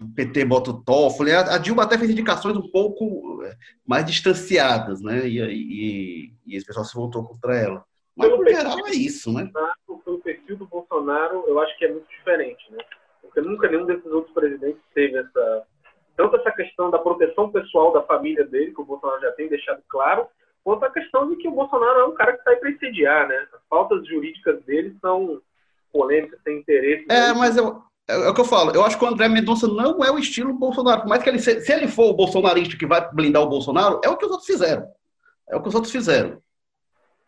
[0.00, 3.54] o PT bota o Toffoli, a Dilma até fez indicações um pouco é,
[3.86, 5.26] mais distanciadas, né?
[5.26, 7.84] E, e, e esse pessoal se voltou contra ela.
[8.16, 9.50] Mas no geral é isso, né?
[10.04, 12.78] Pelo perfil do Bolsonaro, eu acho que é muito diferente, né?
[13.22, 15.64] Porque nunca nenhum desses outros presidentes teve essa
[16.14, 19.82] tanto essa questão da proteção pessoal da família dele, que o Bolsonaro já tem deixado
[19.88, 20.26] claro,
[20.64, 23.28] quanto a questão de que o Bolsonaro é um cara que está aí para incendiar,
[23.28, 23.46] né?
[23.52, 25.40] As pautas jurídicas dele são
[25.92, 27.04] polêmicas, tem interesse.
[27.10, 28.70] É, mas eu, é, é, o que eu falo.
[28.72, 31.02] Eu acho que o André Mendonça não é o estilo Bolsonaro.
[31.02, 34.00] Por mais que ele, se, se ele for o bolsonarista que vai blindar o Bolsonaro,
[34.04, 34.86] é o que os outros fizeram.
[35.48, 36.40] É o que os outros fizeram.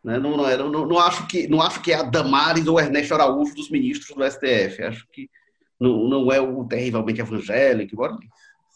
[0.03, 0.19] Né?
[0.19, 3.55] Não, não, não, não, acho que, não acho que é a Damares ou Ernesto Araújo
[3.55, 4.83] dos ministros do STF.
[4.83, 5.29] Acho que
[5.79, 8.17] não, não é o terrivelmente evangélico, embora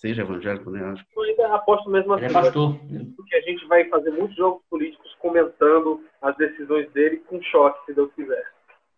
[0.00, 0.84] seja evangélico, né?
[0.84, 1.04] Acho.
[1.16, 2.24] Eu ainda aposto mesmo assim.
[2.24, 2.78] Ele é pastor.
[3.16, 7.94] Porque a gente vai fazer muitos jogos políticos comentando as decisões dele com choque, se
[7.94, 8.44] Deus quiser.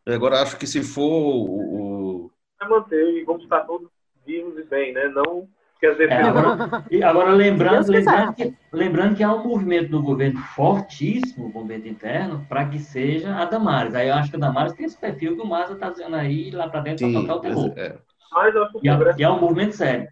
[0.07, 2.31] Agora acho que se for o.
[2.59, 3.89] Vai manter e vamos estar todos
[4.27, 5.09] vivos e bem, né?
[5.09, 5.49] Não
[5.81, 10.39] Quer dizer, é, agora, agora, lembrando, lembrando, que, lembrando que há um movimento do governo
[10.55, 13.95] fortíssimo, o movimento interno, para que seja a Damares.
[13.95, 16.51] Aí eu acho que a Damares tem esse perfil que o Maza está dizendo aí
[16.51, 17.73] lá para dentro para tocar o terror.
[17.79, 17.97] É.
[18.31, 20.07] Mas eu acho que e, é, e é um movimento sério.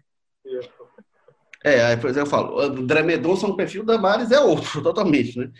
[0.47, 0.59] É,
[1.65, 5.51] aí, por exemplo, eu falo, André Mendonça é um perfil, Damares é outro, totalmente, né?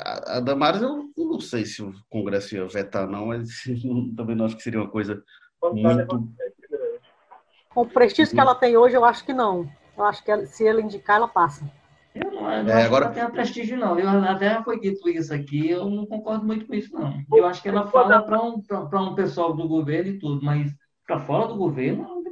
[0.00, 3.48] A, a Damares, eu não sei se o Congresso ia vetar, não, mas
[4.16, 5.22] também não acho que seria uma coisa
[5.62, 9.68] muito com o prestígio que ela tem hoje, eu acho que não.
[9.96, 11.70] Eu acho que ela, se ela indicar, ela passa.
[12.14, 13.04] Eu não, eu não é, acho agora...
[13.04, 13.98] que ela tenha prestígio, não.
[13.98, 17.14] Eu, até foi dito isso aqui, eu não concordo muito com isso, não.
[17.32, 18.60] Eu acho que ela fala para um,
[18.92, 20.74] um pessoal do governo e tudo, mas
[21.06, 22.24] para fora do governo,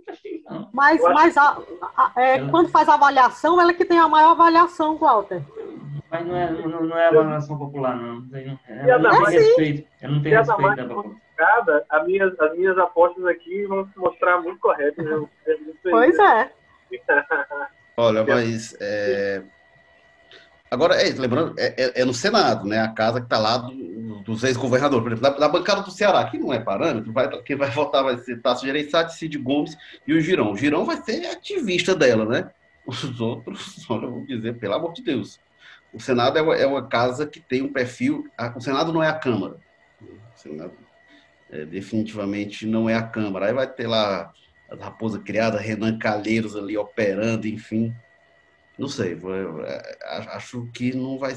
[0.51, 0.69] não não.
[0.73, 1.59] Mas, mas a,
[1.97, 2.51] a, é, ela...
[2.51, 5.43] quando faz a avaliação, ela é que tem a maior avaliação, Walter.
[6.11, 8.25] Mas não é, não, não é avaliação popular, não.
[8.69, 9.89] Ela não tem respeito.
[10.01, 11.29] Ela não tem respeito da população
[11.89, 15.05] as minhas, as minhas apostas aqui vão se mostrar muito corretas.
[15.05, 15.29] Né?
[15.83, 16.51] Pois é.
[17.97, 18.77] Olha, mas.
[18.81, 19.43] É...
[20.71, 22.81] Agora, é, lembrando, é, é, é, no Senado, né?
[22.81, 25.03] A casa que está lá do, dos ex-governadores.
[25.03, 28.19] Por exemplo, da, bancada do Ceará, que não é parâmetro, vai, quem vai votar vai
[28.19, 29.77] ser Tasso Gereissati, Cid Gomes
[30.07, 30.53] e o Girão.
[30.53, 32.51] O Girão vai ser ativista dela, né?
[32.87, 35.41] Os outros, olha, vou dizer, pelo amor de Deus.
[35.93, 38.29] O Senado é uma, é uma casa que tem um perfil.
[38.37, 39.57] A, o Senado não é a Câmara.
[40.03, 40.73] O Senado
[41.51, 43.47] é, definitivamente não é a Câmara.
[43.47, 44.33] Aí vai ter lá
[44.71, 47.95] a raposa criada, Renan Calheiros ali operando, enfim.
[48.79, 49.19] Não sei,
[49.67, 49.99] é,
[50.37, 51.37] acho que não vai.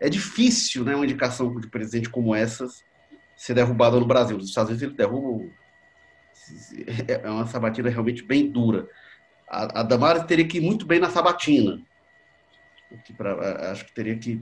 [0.00, 2.84] É difícil, né, uma indicação de presidente como essas
[3.36, 4.36] ser derrubada no Brasil.
[4.36, 5.50] Nos Estados Unidos ele derruba.
[7.08, 8.88] É uma sabatina realmente bem dura.
[9.48, 11.80] A, a Damares teria que ir muito bem na sabatina.
[13.04, 14.40] Que pra, acho que teria que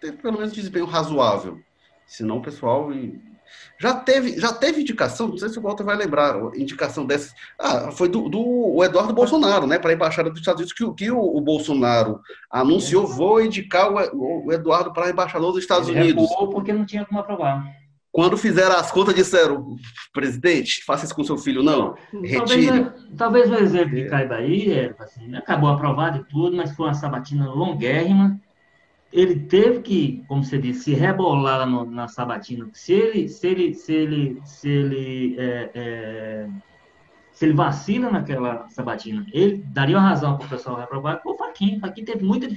[0.00, 1.62] ter pelo menos desempenho razoável.
[2.12, 2.90] Senão o pessoal
[3.80, 7.34] já teve, já teve indicação, não sei se o Walter vai lembrar, indicação dessa.
[7.58, 11.10] Ah, foi do, do Eduardo Bolsonaro, né, para a Embaixada dos Estados Unidos, que, que
[11.10, 12.20] o, o Bolsonaro
[12.50, 16.28] anunciou: vou indicar o, o Eduardo para a Embaixada dos Estados Ele Unidos.
[16.52, 17.64] porque não tinha como aprovar.
[18.10, 19.76] Quando fizeram as contas, disseram:
[20.12, 21.94] presidente, faça isso com seu filho, não.
[22.22, 22.66] Retire.
[22.66, 26.88] Talvez, talvez o exemplo que cai daí é, assim, acabou aprovado e tudo, mas foi
[26.88, 28.38] uma sabatina longuérrima
[29.12, 32.68] ele teve que, como você disse, se rebolar no, na sabatina.
[32.72, 36.48] Se ele, se ele, se ele, se ele, é, é,
[37.30, 41.20] se ele vacila naquela sabatina, ele daria uma razão para o pessoal reprovar.
[41.26, 42.48] O Faquinha, Faquinha teve muita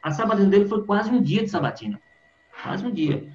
[0.00, 2.00] A sabatina dele foi quase um dia de sabatina,
[2.62, 3.26] quase um dia.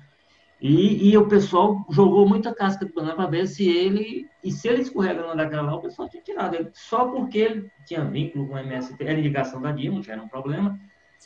[0.62, 4.68] E, e o pessoal jogou muita casca de banana para ver se ele e se
[4.68, 8.48] ele escorrega no daquela lá, o pessoal tinha tirado ele só porque ele tinha vínculo
[8.48, 10.78] com o MST, era indicação da Dilma, já era um problema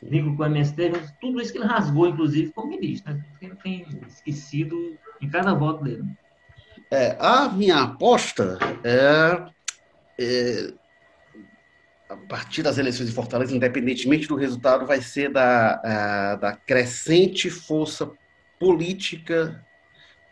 [0.01, 0.91] vínculo com o MST,
[1.21, 3.13] tudo isso que ele rasgou, inclusive, como ministro.
[3.13, 3.23] Né?
[3.41, 6.03] Ele tem esquecido em cada voto dele.
[6.91, 9.45] É, a minha aposta é,
[10.19, 10.73] é,
[12.09, 17.49] a partir das eleições de Fortaleza, independentemente do resultado, vai ser da, a, da crescente
[17.49, 18.11] força
[18.59, 19.63] política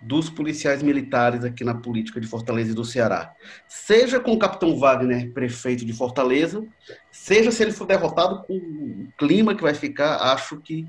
[0.01, 3.33] dos policiais militares aqui na política de Fortaleza e do Ceará.
[3.67, 6.65] Seja com o capitão Wagner, prefeito de Fortaleza,
[7.11, 10.87] seja se ele for derrotado com o clima que vai ficar, acho que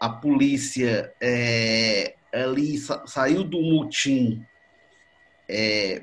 [0.00, 4.44] a polícia é, ali sa saiu do mutim
[5.48, 6.02] é,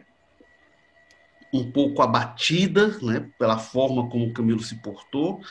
[1.53, 5.41] um pouco abatida, né, pela forma como o Camilo se portou.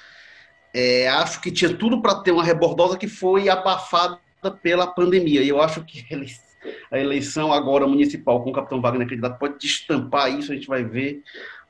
[0.73, 4.21] É, acho que tinha tudo para ter uma rebordosa que foi abafada
[4.63, 5.43] pela pandemia.
[5.43, 6.48] E eu acho que eles
[6.91, 10.85] a eleição agora municipal com o capitão Wagner candidato pode destampar isso, a gente vai
[10.85, 11.23] ver.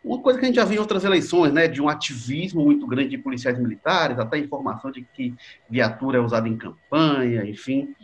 [0.02, 2.86] Uma coisa que a gente já viu em outras eleições, né, de um ativismo muito
[2.86, 5.34] grande de policiais militares, até informação de que
[5.68, 7.94] viatura é usada em campanha, enfim.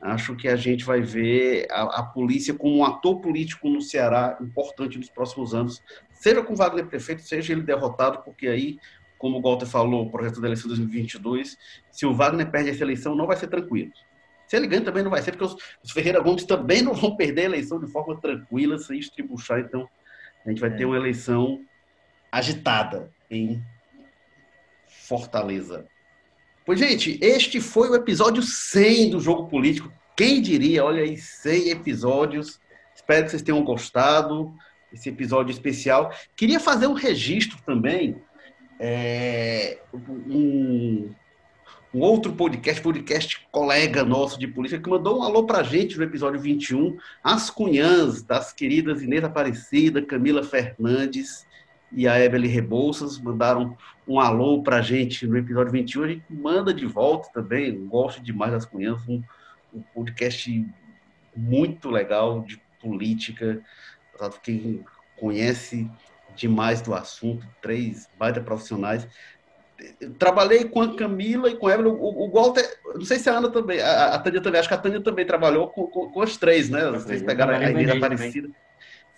[0.00, 4.36] Acho que a gente vai ver a, a polícia como um ator político no Ceará
[4.40, 8.78] importante nos próximos anos, seja com Wagner prefeito, seja ele derrotado, porque aí
[9.22, 11.56] como o Walter falou, o projeto da eleição de 2022,
[11.92, 13.92] se o Wagner perde essa eleição, não vai ser tranquilo.
[14.52, 17.16] Se ele ganha também não vai ser, porque os, os Ferreira Gomes também não vão
[17.16, 19.60] perder a eleição de forma tranquila, sem estribuchar.
[19.60, 19.88] Então,
[20.44, 20.74] a gente vai é.
[20.74, 21.64] ter uma eleição
[22.30, 23.62] agitada em
[24.86, 25.86] Fortaleza.
[26.66, 29.90] Pois, gente, este foi o episódio 100 do Jogo Político.
[30.14, 32.60] Quem diria, olha aí, 100 episódios.
[32.94, 34.54] Espero que vocês tenham gostado
[34.92, 36.14] desse episódio especial.
[36.36, 38.20] Queria fazer um registro também,
[38.78, 41.10] é, um,
[41.94, 46.04] um outro podcast, podcast colega nosso de política, que mandou um alô pra gente no
[46.04, 51.46] episódio 21, as cunhãs das queridas Inês Aparecida, Camila Fernandes
[51.92, 53.76] e a Evelyn Rebouças, mandaram
[54.08, 58.52] um alô pra gente no episódio 21, a gente manda de volta também, gosto demais
[58.52, 59.22] das cunhãs, um,
[59.74, 60.66] um podcast
[61.36, 63.62] muito legal de política,
[64.42, 64.82] quem
[65.18, 65.90] conhece
[66.34, 69.06] demais do assunto, três baita profissionais,
[70.18, 71.92] trabalhei com a Camila e com a Evelyn.
[71.92, 74.74] O, o Walter, não sei se a Ana também, a, a Tânia também, acho que
[74.74, 76.80] a Tânia também trabalhou com, com, com os três, né?
[77.06, 78.48] Três pegaram a ideia parecida.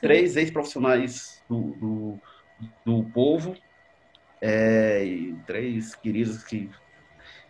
[0.01, 2.21] Três ex-profissionais do, do,
[2.85, 3.57] do, povo,
[4.41, 6.71] é, e três queridos que.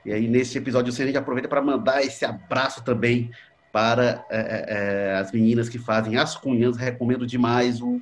[0.05, 3.31] E aí, nesse episódio, a gente aproveita para mandar esse abraço também
[3.73, 6.77] para é, é, é, as meninas que fazem as cunhas.
[6.77, 8.01] Recomendo demais o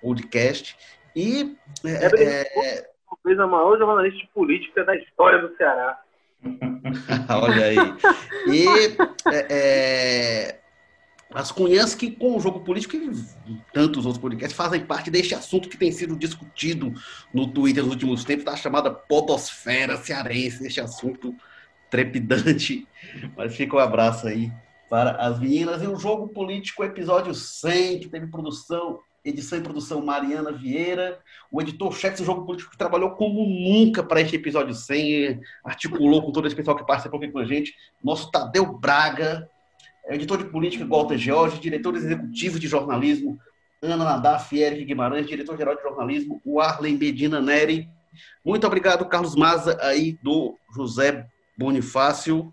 [0.00, 0.76] podcast.
[1.14, 1.56] E.
[1.84, 2.91] É, é
[3.22, 6.00] talvez a maior jornalista política da história do Ceará.
[7.30, 7.76] Olha aí.
[8.48, 8.66] E
[9.30, 10.60] é, é,
[11.32, 15.68] as cunhãs que, com o jogo político e tantos outros podcasts, fazem parte deste assunto
[15.68, 16.92] que tem sido discutido
[17.32, 21.34] no Twitter nos últimos tempos, da chamada podosfera cearense, este assunto
[21.90, 22.86] trepidante.
[23.36, 24.50] Mas fica um abraço aí
[24.88, 25.82] para as meninas.
[25.82, 31.20] E o Jogo Político, episódio 100, que teve produção edição e produção Mariana Vieira,
[31.50, 36.32] o editor-chefe do Jogo Político que trabalhou como nunca para este episódio 100, articulou com
[36.32, 39.48] todo esse pessoal que participou aqui com a gente, nosso Tadeu Braga,
[40.08, 43.38] editor de política Walter George, diretor executivo de jornalismo
[43.82, 47.88] Ana Nadaf, Eric Guimarães, diretor-geral de jornalismo, o Arlen Medina Neri.
[48.44, 51.26] Muito obrigado, Carlos Maza, aí do José
[51.58, 52.52] Bonifácio.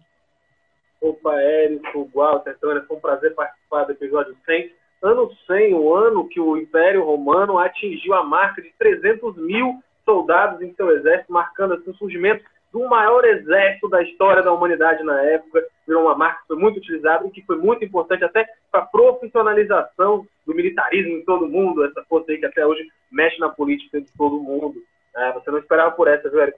[0.99, 6.39] Opa, Érico, Walter, foi um prazer participar do episódio 100 ano 100, o ano que
[6.39, 11.91] o Império Romano atingiu a marca de 300 mil soldados em seu exército, marcando assim,
[11.91, 15.63] o surgimento do maior exército da história da humanidade na época.
[15.87, 18.85] Virou uma marca que foi muito utilizada e que foi muito importante até para a
[18.85, 23.99] profissionalização do militarismo em todo mundo, essa força aí que até hoje mexe na política
[23.99, 24.81] de todo mundo.
[25.15, 26.57] É, você não esperava por essa, viu, Eric?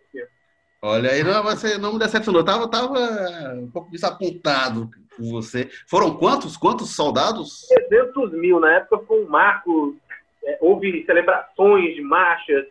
[0.83, 2.41] Olha aí, não, você não me decepcionou.
[2.41, 2.97] Eu tava, tava
[3.53, 5.69] um pouco desapontado com você.
[5.87, 6.57] Foram quantos?
[6.57, 7.67] Quantos soldados?
[7.89, 8.59] 300 mil.
[8.59, 9.95] Na época foi um marco.
[10.43, 12.65] É, houve celebrações de marchas.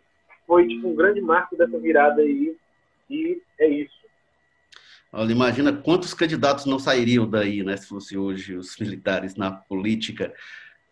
[0.45, 2.53] Foi tipo um grande marco dessa virada aí.
[3.09, 4.01] E é isso.
[5.13, 7.77] Olha, imagina quantos candidatos não sairiam daí, né?
[7.77, 10.33] Se fosse hoje os militares na política.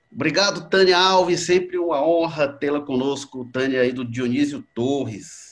[0.10, 1.42] Obrigado, Tânia Alves.
[1.42, 3.50] Sempre uma honra tê-la conosco.
[3.52, 5.49] Tânia aí do Dionísio Torres.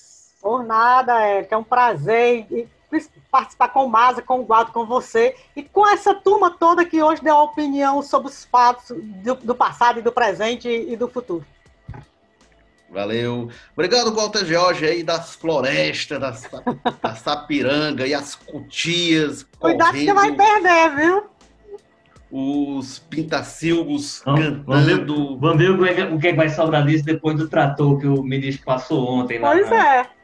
[0.48, 2.48] Por nada, é, é um prazer
[3.30, 7.04] participar com o Maza, com o Guado, com você e com essa turma toda que
[7.04, 11.10] hoje deu a opinião sobre os fatos do, do passado e do presente e do
[11.10, 11.46] futuro.
[12.90, 13.50] Valeu.
[13.74, 16.50] Obrigado, Walter Jorge, aí das florestas, das,
[17.04, 19.46] da Sapiranga e as cutias.
[19.60, 21.24] Cuidado correndo, que você vai perder, viu?
[22.32, 24.64] Os pintacilgos cantando.
[24.66, 28.00] Vamos ver, vamos ver o, que, é o que vai sobrar disso depois do trator
[28.00, 29.42] que o ministro passou ontem.
[29.42, 30.17] Pois é.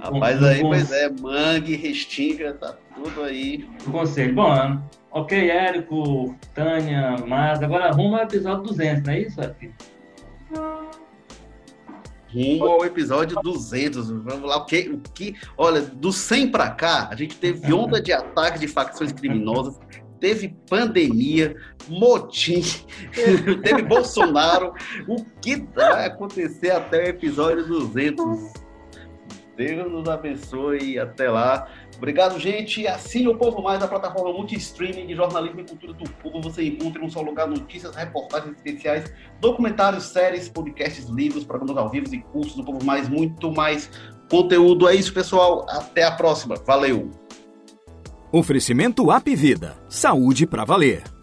[0.00, 3.68] Rapaz, aí, pois é, mangue, restinga, tá tudo aí.
[3.86, 4.34] O conselho.
[4.34, 4.80] Bom,
[5.10, 9.74] ok, Érico, Tânia, mas agora rumo ao episódio 200, não é isso, Érico?
[12.32, 14.10] Rumo ao episódio 200.
[14.10, 15.34] Vamos lá, o que, o que.
[15.56, 19.78] Olha, do 100 para cá, a gente teve onda de ataques de facções criminosas,
[20.20, 21.56] teve pandemia,
[21.88, 22.62] motim,
[23.62, 24.74] teve Bolsonaro.
[25.08, 28.65] O que vai acontecer até o episódio 200?
[29.56, 31.66] Deus nos abençoe e até lá.
[31.96, 32.86] Obrigado, gente.
[32.86, 36.42] Assine o Povo Mais, a plataforma multi-streaming de jornalismo e cultura do povo.
[36.42, 41.88] Você encontra em um só lugar notícias, reportagens especiais, documentários, séries, podcasts, livros, programas ao
[41.88, 43.90] vivo e cursos do Povo Mais, muito mais
[44.30, 44.88] conteúdo.
[44.88, 45.64] É isso, pessoal.
[45.68, 46.56] Até a próxima.
[46.66, 47.10] Valeu.
[48.30, 49.76] Oferecimento App Vida.
[49.88, 51.15] Saúde para valer.